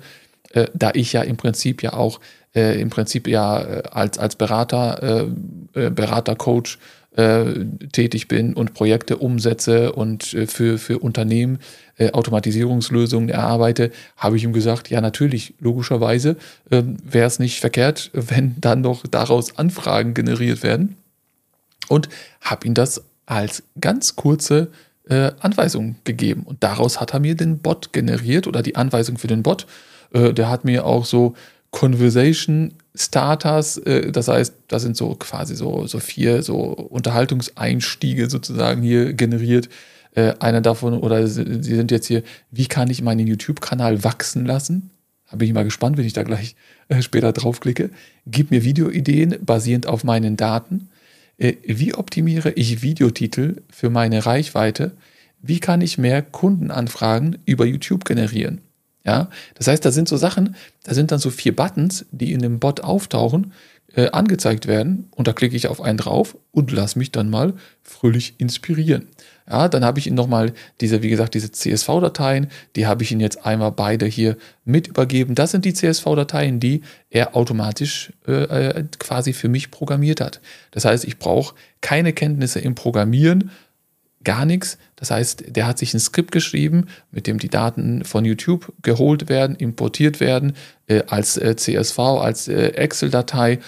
äh, 0.54 0.68
da 0.74 0.92
ich 0.94 1.12
ja 1.12 1.22
im 1.22 1.36
Prinzip 1.36 1.84
ja 1.84 1.92
auch 1.94 2.22
äh, 2.56 2.80
im 2.80 2.90
Prinzip 2.90 3.28
ja 3.28 3.62
äh, 3.62 3.84
als, 3.92 4.18
als 4.18 4.38
Berater, 4.38 5.28
äh, 5.76 5.86
äh, 5.88 5.90
Beratercoach 5.90 6.78
tätig 7.92 8.30
bin 8.30 8.54
und 8.54 8.74
Projekte 8.74 9.18
umsetze 9.18 9.92
und 9.92 10.24
für, 10.24 10.78
für 10.78 11.00
Unternehmen 11.00 11.60
Automatisierungslösungen 12.14 13.28
erarbeite, 13.28 13.92
habe 14.16 14.38
ich 14.38 14.46
ihm 14.46 14.54
gesagt, 14.54 14.90
ja 14.90 15.02
natürlich, 15.02 15.54
logischerweise 15.60 16.38
ähm, 16.72 16.96
wäre 17.04 17.28
es 17.28 17.38
nicht 17.38 17.60
verkehrt, 17.60 18.12
wenn 18.14 18.56
dann 18.62 18.80
noch 18.80 19.06
daraus 19.06 19.58
Anfragen 19.58 20.14
generiert 20.14 20.64
werden. 20.64 20.96
Und 21.90 22.08
habe 22.40 22.66
ihm 22.66 22.76
das 22.76 23.04
als 23.26 23.64
ganz 23.82 24.16
kurze 24.16 24.70
äh, 25.10 25.32
Anweisung 25.40 25.96
gegeben. 26.04 26.44
Und 26.44 26.64
daraus 26.64 27.00
hat 27.00 27.14
er 27.14 27.20
mir 27.20 27.36
den 27.36 27.60
Bot 27.60 27.94
generiert 27.94 28.48
oder 28.48 28.62
die 28.62 28.76
Anweisung 28.76 29.18
für 29.18 29.28
den 29.28 29.44
Bot. 29.44 29.68
Äh, 30.14 30.34
der 30.34 30.50
hat 30.50 30.66
mir 30.66 30.86
auch 30.86 31.06
so 31.06 31.36
Conversation 31.72 32.74
Starters, 32.94 33.78
äh, 33.78 34.12
das 34.12 34.28
heißt, 34.28 34.54
das 34.68 34.82
sind 34.82 34.98
so 34.98 35.16
quasi 35.16 35.56
so, 35.56 35.88
so 35.88 36.00
vier 36.00 36.44
so 36.44 36.56
Unterhaltungseinstiege 36.56 38.30
sozusagen 38.30 38.82
hier 38.82 39.14
generiert. 39.14 39.70
Äh, 40.14 40.34
einer 40.40 40.60
davon, 40.60 40.94
oder 40.96 41.26
sie 41.26 41.62
sind 41.62 41.90
jetzt 41.90 42.08
hier, 42.08 42.24
wie 42.52 42.68
kann 42.68 42.90
ich 42.90 43.02
meinen 43.02 43.28
YouTube-Kanal 43.28 44.04
wachsen 44.04 44.46
lassen? 44.46 44.92
Da 45.30 45.38
bin 45.38 45.48
ich 45.48 45.54
mal 45.54 45.64
gespannt, 45.64 45.98
wenn 45.98 46.06
ich 46.06 46.12
da 46.12 46.24
gleich 46.24 46.56
äh, 46.90 47.02
später 47.02 47.32
draufklicke. 47.32 47.90
Gib 48.28 48.52
mir 48.52 48.66
Videoideen 48.66 49.38
basierend 49.42 49.88
auf 49.88 50.04
meinen 50.04 50.36
Daten. 50.36 50.90
Äh, 51.42 51.58
wie 51.66 51.96
optimiere 51.96 52.52
ich 52.52 52.82
Videotitel 52.82 53.64
für 53.70 53.90
meine 53.90 54.26
Reichweite? 54.26 54.92
Wie 55.42 55.60
kann 55.60 55.82
ich 55.82 55.98
mehr 55.98 56.22
Kundenanfragen 56.22 57.40
über 57.46 57.66
YouTube 57.66 58.06
generieren? 58.06 58.62
Ja, 59.04 59.32
das 59.56 59.68
heißt, 59.68 59.84
da 59.84 59.92
sind 59.92 60.08
so 60.08 60.16
Sachen, 60.18 60.56
da 60.84 60.94
sind 60.94 61.12
dann 61.12 61.18
so 61.18 61.32
vier 61.32 61.56
Buttons, 61.56 62.06
die 62.12 62.34
in 62.34 62.42
dem 62.42 62.60
Bot 62.60 62.82
auftauchen, 62.82 63.54
äh, 63.96 64.12
angezeigt 64.12 64.68
werden 64.68 65.08
und 65.10 65.28
da 65.28 65.34
klicke 65.34 65.56
ich 65.56 65.68
auf 65.68 65.82
einen 65.82 65.98
drauf 65.98 66.38
und 66.52 66.72
lass 66.72 66.96
mich 66.96 67.12
dann 67.12 67.32
mal 67.32 67.56
fröhlich 67.82 68.36
inspirieren. 68.38 69.08
Ja, 69.52 69.68
dann 69.68 69.84
habe 69.84 70.00
ich 70.00 70.08
Ihnen 70.08 70.16
nochmal 70.16 70.54
diese, 70.80 71.04
wie 71.04 71.10
gesagt, 71.10 71.34
diese 71.34 71.52
CSV-Dateien, 71.52 72.48
die 72.78 72.88
habe 72.88 73.04
ich 73.04 73.12
Ihnen 73.12 73.20
jetzt 73.20 73.46
einmal 73.46 73.74
beide 73.74 74.06
hier 74.06 74.38
mit 74.64 74.88
übergeben. 74.88 75.36
Das 75.36 75.52
sind 75.52 75.66
die 75.66 75.74
CSV-Dateien, 75.74 76.62
die 76.62 76.84
er 77.10 77.36
automatisch 77.36 78.14
äh, 78.26 78.44
äh, 78.44 78.86
quasi 78.98 79.34
für 79.34 79.50
mich 79.50 79.70
programmiert 79.70 80.22
hat. 80.22 80.40
Das 80.72 80.86
heißt, 80.86 81.04
ich 81.04 81.20
brauche 81.20 81.54
keine 81.82 82.14
Kenntnisse 82.14 82.62
im 82.62 82.76
Programmieren, 82.76 83.52
gar 84.24 84.46
nichts. 84.46 84.78
Das 84.96 85.12
heißt, 85.12 85.44
der 85.50 85.68
hat 85.68 85.80
sich 85.80 85.94
ein 85.94 86.00
Skript 86.00 86.32
geschrieben, 86.32 86.88
mit 87.12 87.28
dem 87.28 87.38
die 87.38 87.50
Daten 87.50 88.06
von 88.06 88.24
YouTube 88.24 88.72
geholt 88.84 89.28
werden, 89.28 89.58
importiert 89.58 90.22
werden, 90.22 90.54
äh, 90.88 91.04
als 91.08 91.36
äh, 91.36 91.58
CSV, 91.58 92.00
als 92.00 92.48
äh, 92.48 92.68
Excel-Datei. 92.68 93.60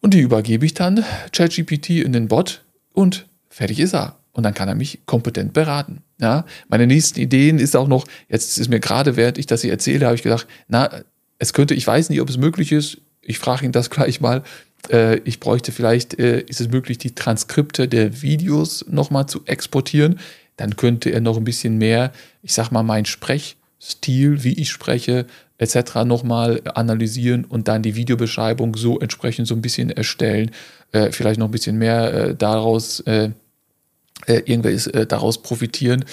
Und 0.00 0.14
die 0.14 0.20
übergebe 0.20 0.64
ich 0.64 0.74
dann 0.74 1.04
ChatGPT 1.32 1.90
in 1.90 2.12
den 2.12 2.28
Bot 2.28 2.62
und 2.92 3.26
fertig 3.48 3.80
ist 3.80 3.94
er. 3.94 4.16
Und 4.34 4.42
dann 4.42 4.52
kann 4.52 4.68
er 4.68 4.74
mich 4.74 5.00
kompetent 5.06 5.52
beraten. 5.52 6.02
Ja, 6.20 6.44
meine 6.68 6.86
nächsten 6.86 7.20
Ideen 7.20 7.58
ist 7.58 7.76
auch 7.76 7.88
noch, 7.88 8.06
jetzt 8.28 8.58
ist 8.58 8.68
mir 8.68 8.80
gerade, 8.80 9.16
während 9.16 9.38
ich 9.38 9.46
das 9.46 9.62
hier 9.62 9.70
erzähle, 9.70 10.06
habe 10.06 10.16
ich 10.16 10.22
gedacht, 10.22 10.46
na, 10.68 10.90
es 11.38 11.52
könnte, 11.52 11.74
ich 11.74 11.86
weiß 11.86 12.10
nicht, 12.10 12.20
ob 12.20 12.28
es 12.28 12.36
möglich 12.36 12.72
ist, 12.72 12.98
ich 13.22 13.38
frage 13.38 13.64
ihn 13.64 13.72
das 13.72 13.90
gleich 13.90 14.20
mal, 14.20 14.42
äh, 14.90 15.18
ich 15.24 15.40
bräuchte 15.40 15.72
vielleicht, 15.72 16.18
äh, 16.18 16.40
ist 16.40 16.60
es 16.60 16.68
möglich, 16.68 16.98
die 16.98 17.14
Transkripte 17.14 17.88
der 17.88 18.22
Videos 18.22 18.84
nochmal 18.88 19.26
zu 19.26 19.44
exportieren. 19.46 20.18
Dann 20.56 20.76
könnte 20.76 21.10
er 21.10 21.20
noch 21.20 21.36
ein 21.36 21.44
bisschen 21.44 21.78
mehr, 21.78 22.12
ich 22.42 22.54
sag 22.54 22.70
mal, 22.70 22.82
mein 22.82 23.06
Sprechstil, 23.06 24.44
wie 24.44 24.52
ich 24.52 24.70
spreche, 24.70 25.26
etc. 25.58 26.04
nochmal 26.04 26.60
analysieren 26.74 27.44
und 27.44 27.68
dann 27.68 27.82
die 27.82 27.94
Videobeschreibung 27.94 28.76
so 28.76 28.98
entsprechend 28.98 29.48
so 29.48 29.54
ein 29.54 29.62
bisschen 29.62 29.90
erstellen. 29.90 30.50
Äh, 30.92 31.12
vielleicht 31.12 31.38
noch 31.38 31.48
ein 31.48 31.52
bisschen 31.52 31.78
mehr 31.78 32.12
äh, 32.12 32.34
daraus, 32.34 33.02
äh, 34.26 34.36
äh, 34.36 34.42
irgendwas 34.50 34.90
daraus 35.08 35.42
profitieren. 35.42 36.04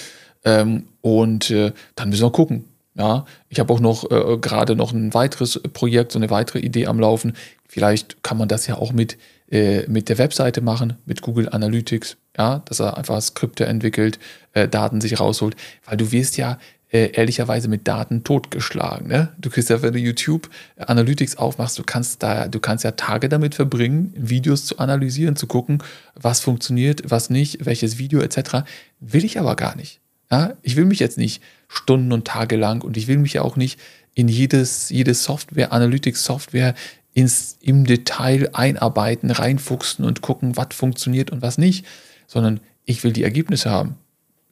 Ähm, 0.43 0.85
und 1.01 1.53
dann 1.95 2.09
müssen 2.09 2.23
wir 2.23 2.31
gucken, 2.31 2.65
ja, 2.95 3.25
ich 3.49 3.59
habe 3.59 3.73
auch 3.73 3.79
noch 3.79 4.09
äh, 4.11 4.37
gerade 4.37 4.75
noch 4.75 4.91
ein 4.91 5.13
weiteres 5.13 5.59
Projekt, 5.73 6.11
so 6.11 6.19
eine 6.19 6.29
weitere 6.29 6.59
Idee 6.59 6.87
am 6.87 6.99
Laufen. 6.99 7.33
Vielleicht 7.67 8.21
kann 8.21 8.37
man 8.37 8.49
das 8.49 8.67
ja 8.67 8.75
auch 8.75 8.91
mit, 8.91 9.17
äh, 9.49 9.87
mit 9.87 10.09
der 10.09 10.17
Webseite 10.17 10.61
machen, 10.61 10.97
mit 11.05 11.21
Google 11.21 11.47
Analytics, 11.49 12.17
ja, 12.37 12.59
dass 12.65 12.81
er 12.81 12.97
einfach 12.97 13.21
Skripte 13.21 13.65
entwickelt, 13.65 14.19
äh, 14.53 14.67
Daten 14.67 14.99
sich 14.99 15.19
rausholt, 15.19 15.55
weil 15.85 15.97
du 15.97 16.11
wirst 16.11 16.37
ja 16.37 16.59
äh, 16.91 17.11
ehrlicherweise 17.13 17.69
mit 17.69 17.87
Daten 17.87 18.23
totgeschlagen. 18.23 19.07
Ne? 19.07 19.29
Du 19.37 19.49
kriegst 19.49 19.69
ja, 19.69 19.81
wenn 19.81 19.93
du 19.93 19.99
YouTube 19.99 20.49
Analytics 20.77 21.37
aufmachst, 21.37 21.79
du 21.79 21.83
kannst 21.83 22.21
da, 22.21 22.47
du 22.47 22.59
kannst 22.59 22.83
ja 22.83 22.91
Tage 22.91 23.29
damit 23.29 23.55
verbringen, 23.55 24.13
Videos 24.15 24.65
zu 24.65 24.77
analysieren, 24.77 25.35
zu 25.35 25.47
gucken, 25.47 25.81
was 26.15 26.41
funktioniert, 26.41 27.09
was 27.09 27.29
nicht, 27.29 27.65
welches 27.65 27.97
Video 27.97 28.19
etc. 28.19 28.65
Will 28.99 29.23
ich 29.23 29.39
aber 29.39 29.55
gar 29.55 29.75
nicht. 29.75 30.01
Ja? 30.29 30.53
Ich 30.61 30.75
will 30.75 30.85
mich 30.85 30.99
jetzt 30.99 31.17
nicht 31.17 31.41
Stunden 31.69 32.11
und 32.11 32.27
Tage 32.27 32.57
lang 32.57 32.83
und 32.83 32.97
ich 32.97 33.07
will 33.07 33.17
mich 33.17 33.33
ja 33.33 33.41
auch 33.41 33.55
nicht 33.55 33.79
in 34.13 34.27
jedes, 34.27 34.89
jede 34.89 35.13
Software, 35.13 35.71
Analytics-Software 35.71 36.75
ins, 37.13 37.57
im 37.61 37.85
Detail 37.85 38.49
einarbeiten, 38.53 39.31
reinfuchsen 39.31 40.03
und 40.03 40.21
gucken, 40.21 40.57
was 40.57 40.67
funktioniert 40.73 41.31
und 41.31 41.41
was 41.41 41.57
nicht, 41.57 41.85
sondern 42.27 42.59
ich 42.83 43.03
will 43.05 43.13
die 43.13 43.23
Ergebnisse 43.23 43.69
haben. 43.69 43.95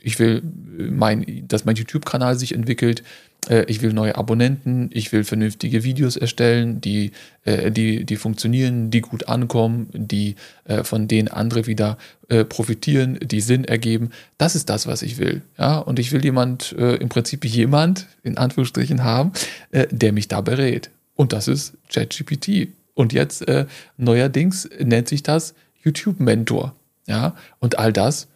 Ich 0.02 0.20
will, 0.20 0.42
mein, 0.92 1.46
dass 1.48 1.66
mein 1.66 1.76
YouTube-Kanal 1.76 2.38
sich 2.38 2.54
entwickelt. 2.54 3.04
Äh, 3.48 3.66
ich 3.66 3.82
will 3.82 3.94
neue 3.94 4.16
Abonnenten. 4.16 4.90
Ich 4.94 5.12
will 5.12 5.24
vernünftige 5.24 5.84
Videos 5.84 6.16
erstellen, 6.16 6.82
die, 6.82 7.12
äh, 7.46 7.72
die, 7.72 8.06
die 8.06 8.16
funktionieren, 8.16 8.92
die 8.92 9.02
gut 9.02 9.28
ankommen, 9.28 9.90
die 9.94 10.36
äh, 10.66 10.84
von 10.84 11.08
denen 11.08 11.28
andere 11.28 11.68
wieder 11.68 11.98
profitieren, 12.48 13.18
die 13.24 13.42
Sinn 13.42 13.66
ergeben. 13.66 14.12
Das 14.38 14.56
ist 14.56 14.70
das, 14.70 14.86
was 14.86 15.02
ich 15.02 15.18
will. 15.18 15.42
Ja, 15.58 15.80
und 15.80 15.98
ich 15.98 16.12
will 16.12 16.24
jemand, 16.24 16.74
im 16.74 17.10
Prinzip 17.10 17.44
jemand, 17.44 18.06
in 18.22 18.38
Anführungsstrichen 18.38 19.04
haben, 19.04 19.32
der 19.72 20.14
mich 20.14 20.28
da 20.28 20.40
berät. 20.42 20.92
Und 21.16 21.34
das 21.34 21.48
ist 21.48 21.74
ChatGPT. 21.92 22.68
Und 22.94 23.14
jetzt 23.14 23.44
neuerdings 23.98 24.70
nennt 24.80 25.08
sich 25.08 25.24
das 25.24 25.56
YouTube-Mentor. 25.84 26.76
Ja, 27.08 27.36
und 27.58 27.80
all 27.80 27.92
das 27.92 28.28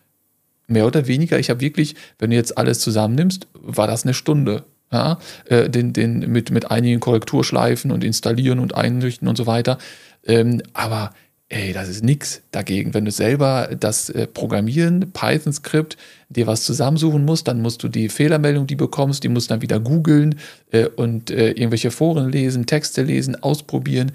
mehr 0.68 0.86
oder 0.86 1.08
weniger, 1.08 1.40
ich 1.40 1.50
habe 1.50 1.62
wirklich, 1.62 1.96
wenn 2.20 2.30
du 2.30 2.36
jetzt 2.36 2.58
alles 2.58 2.80
zusammennimmst, 2.80 3.48
war 3.54 3.88
das 3.88 4.04
eine 4.04 4.14
Stunde. 4.14 4.64
Ja, 4.92 5.18
äh, 5.46 5.72
den, 5.72 5.92
den, 5.92 6.32
mit, 6.32 6.52
mit 6.52 6.70
einigen 6.70 7.00
Korrekturschleifen 7.00 7.92
und 7.92 8.04
installieren 8.04 8.60
und 8.60 8.76
einrichten 8.76 9.28
und 9.28 9.36
so 9.36 9.48
weiter. 9.48 9.80
Ähm, 10.24 10.62
aber 10.74 11.14
ey, 11.50 11.74
das 11.74 11.90
ist 11.90 12.04
nichts 12.04 12.42
dagegen. 12.52 12.94
Wenn 12.94 13.06
du 13.06 13.12
selber 13.12 13.70
das 13.80 14.10
äh, 14.10 14.28
Programmieren, 14.28 15.12
Python-Skript, 15.12 15.98
dir 16.30 16.48
was 16.48 16.64
zusammensuchen 16.64 17.26
musst, 17.26 17.48
dann 17.48 17.62
musst 17.62 17.84
du 17.84 17.88
die 17.88 18.10
Fehlermeldung, 18.10 18.68
die 18.68 18.76
bekommst, 18.76 19.24
die 19.24 19.30
musst 19.30 19.52
dann 19.52 19.62
wieder 19.62 19.80
googeln 19.80 20.36
äh, 20.72 20.88
und 20.88 21.32
äh, 21.32 21.50
irgendwelche 21.52 21.92
Foren 21.92 22.32
lesen, 22.32 22.66
Texte 22.66 23.04
lesen, 23.04 23.42
ausprobieren. 23.42 24.12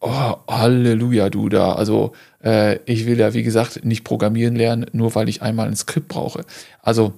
Oh, 0.00 0.36
Halleluja, 0.48 1.28
du 1.28 1.48
da. 1.48 1.72
Also 1.72 2.12
äh, 2.44 2.78
ich 2.84 3.06
will 3.06 3.18
ja, 3.18 3.34
wie 3.34 3.42
gesagt, 3.42 3.84
nicht 3.84 4.04
programmieren 4.04 4.54
lernen, 4.54 4.86
nur 4.92 5.14
weil 5.14 5.28
ich 5.28 5.42
einmal 5.42 5.66
ein 5.66 5.76
Skript 5.76 6.08
brauche. 6.08 6.44
Also 6.82 7.14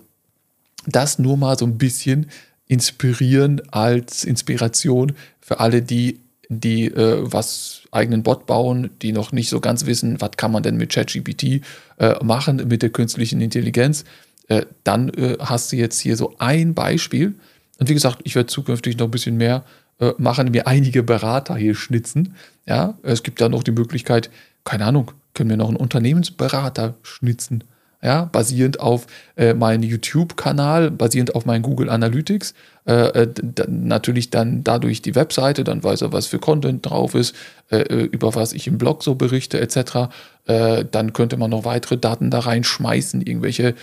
das 0.86 1.18
nur 1.18 1.36
mal 1.36 1.58
so 1.58 1.66
ein 1.66 1.76
bisschen 1.76 2.30
inspirieren 2.68 3.60
als 3.70 4.24
Inspiration 4.24 5.12
für 5.40 5.60
alle, 5.60 5.82
die, 5.82 6.20
die 6.48 6.86
äh, 6.86 7.18
was 7.20 7.82
eigenen 7.90 8.22
Bot 8.22 8.46
bauen, 8.46 8.90
die 9.02 9.12
noch 9.12 9.32
nicht 9.32 9.50
so 9.50 9.60
ganz 9.60 9.84
wissen, 9.84 10.20
was 10.20 10.32
kann 10.36 10.52
man 10.52 10.62
denn 10.62 10.76
mit 10.76 10.90
ChatGPT 10.90 11.62
äh, 11.98 12.24
machen, 12.24 12.68
mit 12.68 12.82
der 12.82 12.90
künstlichen 12.90 13.40
Intelligenz. 13.40 14.04
Äh, 14.48 14.64
dann 14.84 15.10
äh, 15.10 15.36
hast 15.40 15.72
du 15.72 15.76
jetzt 15.76 16.00
hier 16.00 16.16
so 16.16 16.34
ein 16.38 16.72
Beispiel. 16.72 17.34
Und 17.78 17.88
wie 17.88 17.94
gesagt, 17.94 18.20
ich 18.24 18.34
werde 18.36 18.46
zukünftig 18.46 18.96
noch 18.96 19.08
ein 19.08 19.10
bisschen 19.10 19.36
mehr 19.36 19.64
äh, 20.00 20.14
machen, 20.18 20.50
mir 20.50 20.66
einige 20.66 21.02
Berater 21.02 21.56
hier 21.56 21.74
schnitzen. 21.74 22.34
Ja, 22.66 22.94
es 23.02 23.22
gibt 23.22 23.40
da 23.40 23.48
noch 23.48 23.62
die 23.62 23.72
Möglichkeit, 23.72 24.30
keine 24.64 24.86
Ahnung, 24.86 25.12
können 25.34 25.50
wir 25.50 25.56
noch 25.56 25.68
einen 25.68 25.76
Unternehmensberater 25.76 26.94
schnitzen. 27.02 27.64
Ja, 28.02 28.24
basierend 28.24 28.80
auf 28.80 29.06
äh, 29.36 29.52
meinem 29.52 29.82
YouTube-Kanal, 29.82 30.90
basierend 30.90 31.34
auf 31.34 31.44
meinen 31.44 31.60
Google 31.60 31.90
Analytics. 31.90 32.54
Äh, 32.86 33.24
äh 33.24 33.28
natürlich 33.68 34.30
dann 34.30 34.64
dadurch 34.64 35.02
die 35.02 35.14
Webseite, 35.14 35.64
dann 35.64 35.84
weiß 35.84 36.00
er, 36.00 36.12
was 36.12 36.26
für 36.26 36.38
Content 36.38 36.86
drauf 36.86 37.14
ist, 37.14 37.34
äh, 37.70 37.80
äh 37.80 38.04
über 38.04 38.34
was 38.34 38.54
ich 38.54 38.66
im 38.66 38.78
Blog 38.78 39.02
so 39.02 39.16
berichte, 39.16 39.60
etc. 39.60 40.08
Äh, 40.46 40.86
dann 40.90 41.12
könnte 41.12 41.36
man 41.36 41.50
noch 41.50 41.66
weitere 41.66 41.98
Daten 41.98 42.30
da 42.30 42.38
reinschmeißen, 42.38 43.20
irgendwelche 43.20 43.74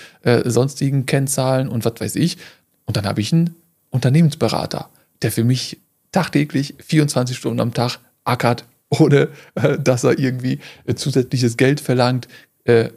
sonstigen 0.45 1.05
Kennzahlen 1.05 1.69
und 1.69 1.85
was 1.85 1.93
weiß 1.99 2.15
ich. 2.15 2.37
Und 2.85 2.97
dann 2.97 3.05
habe 3.05 3.21
ich 3.21 3.31
einen 3.31 3.55
Unternehmensberater, 3.91 4.89
der 5.21 5.31
für 5.31 5.43
mich 5.43 5.77
tagtäglich 6.17 6.73
24 6.79 7.37
Stunden 7.37 7.59
am 7.59 7.75
Tag 7.75 7.99
ackert, 8.23 8.65
ohne 8.89 9.29
äh, 9.53 9.77
dass 9.77 10.03
er 10.03 10.17
irgendwie 10.17 10.57
äh, 10.85 10.95
zusätzliches 10.95 11.57
Geld 11.57 11.79
verlangt. 11.79 12.27
Äh, 12.63 12.89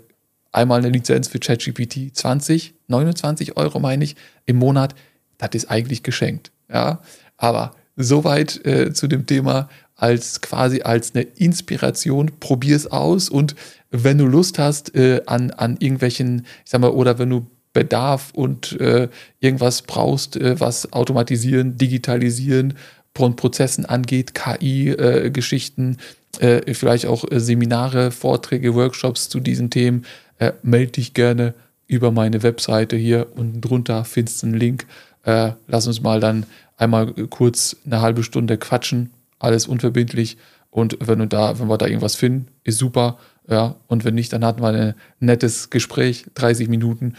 einmal 0.52 0.78
eine 0.78 0.88
Lizenz 0.88 1.28
für 1.28 1.38
ChatGPT 1.38 2.16
20, 2.16 2.72
29 2.88 3.58
Euro 3.58 3.78
meine 3.78 4.04
ich 4.04 4.16
im 4.46 4.56
Monat. 4.56 4.94
Das 5.36 5.50
ist 5.52 5.70
eigentlich 5.70 6.02
geschenkt. 6.02 6.50
Ja, 6.72 7.02
aber 7.36 7.74
soweit 7.94 8.64
äh, 8.64 8.94
zu 8.94 9.06
dem 9.06 9.26
Thema 9.26 9.68
als 9.96 10.40
quasi 10.40 10.80
als 10.80 11.14
eine 11.14 11.24
Inspiration. 11.24 12.30
Probier 12.40 12.74
es 12.74 12.90
aus 12.90 13.28
und 13.28 13.54
wenn 13.90 14.16
du 14.16 14.24
Lust 14.24 14.58
hast 14.58 14.94
äh, 14.94 15.20
an, 15.26 15.50
an 15.50 15.76
irgendwelchen, 15.78 16.46
ich 16.64 16.70
sag 16.70 16.80
mal, 16.80 16.88
oder 16.88 17.18
wenn 17.18 17.28
du 17.28 17.46
Bedarf 17.74 18.32
und 18.32 18.80
äh, 18.80 19.08
irgendwas 19.38 19.82
brauchst, 19.82 20.36
was 20.40 20.92
automatisieren, 20.92 21.76
digitalisieren 21.76 22.74
von 23.16 23.36
Prozessen 23.36 23.86
angeht, 23.86 24.34
KI-Geschichten, 24.34 25.98
äh, 26.38 26.74
vielleicht 26.74 27.06
auch 27.06 27.24
äh, 27.30 27.40
Seminare, 27.40 28.10
Vorträge, 28.10 28.74
Workshops 28.74 29.28
zu 29.28 29.40
diesen 29.40 29.70
Themen, 29.70 30.04
äh, 30.38 30.52
melde 30.62 30.92
dich 30.92 31.14
gerne 31.14 31.54
über 31.86 32.12
meine 32.12 32.42
Webseite 32.42 32.96
hier 32.96 33.26
unten 33.34 33.60
drunter, 33.60 34.04
findest 34.04 34.42
du 34.42 34.46
einen 34.46 34.56
Link. 34.56 34.86
Lass 35.24 35.86
uns 35.86 36.00
mal 36.00 36.18
dann 36.18 36.46
einmal 36.78 37.12
kurz 37.28 37.76
eine 37.84 38.00
halbe 38.00 38.22
Stunde 38.22 38.56
quatschen, 38.56 39.10
alles 39.38 39.66
unverbindlich. 39.66 40.38
Und 40.70 40.96
wenn 41.00 41.18
du 41.18 41.26
da, 41.26 41.58
wenn 41.58 41.68
wir 41.68 41.76
da 41.76 41.86
irgendwas 41.86 42.14
finden, 42.14 42.46
ist 42.62 42.78
super. 42.78 43.18
Ja, 43.48 43.74
und 43.88 44.04
wenn 44.04 44.14
nicht, 44.14 44.32
dann 44.32 44.44
hatten 44.44 44.62
wir 44.62 44.68
ein 44.68 44.94
nettes 45.18 45.68
Gespräch, 45.68 46.26
30 46.34 46.68
Minuten, 46.68 47.16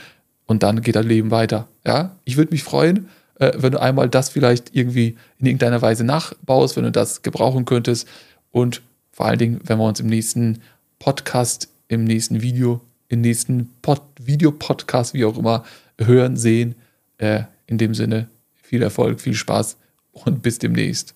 und 0.48 0.64
dann 0.64 0.82
geht 0.82 0.96
das 0.96 1.06
Leben 1.06 1.32
weiter. 1.32 1.68
Ja, 1.86 2.16
ich 2.24 2.38
würde 2.38 2.52
mich 2.52 2.64
freuen 2.64 3.10
äh, 3.42 3.54
wenn 3.58 3.72
du 3.72 3.82
einmal 3.82 4.08
das 4.08 4.30
vielleicht 4.30 4.76
irgendwie 4.76 5.18
in 5.40 5.48
irgendeiner 5.48 5.82
Weise 5.82 6.04
nachbaust, 6.04 6.78
wenn 6.78 6.84
du 6.84 6.92
das 6.92 7.24
gebrauchen 7.24 7.66
könntest. 7.66 8.08
Und 8.52 8.82
vor 9.12 9.26
allen 9.26 9.40
Dingen, 9.40 9.60
wenn 9.66 9.80
wir 9.80 9.86
uns 9.86 10.00
im 10.00 10.08
nächsten 10.08 10.62
Podcast, 11.00 11.68
im 11.88 12.04
nächsten 12.04 12.42
Video, 12.42 12.82
im 13.10 13.22
nächsten 13.22 13.70
Pod 13.82 14.02
Videopodcast, 14.20 15.16
wie 15.16 15.26
auch 15.26 15.38
immer, 15.38 15.64
hören, 16.00 16.38
sehen. 16.38 16.76
Äh, 17.18 17.44
in 17.66 17.78
dem 17.78 17.96
Sinne, 17.96 18.28
viel 18.62 18.84
Erfolg, 18.84 19.20
viel 19.20 19.34
Spaß 19.34 19.78
und 20.12 20.44
bis 20.44 20.60
demnächst. 20.60 21.16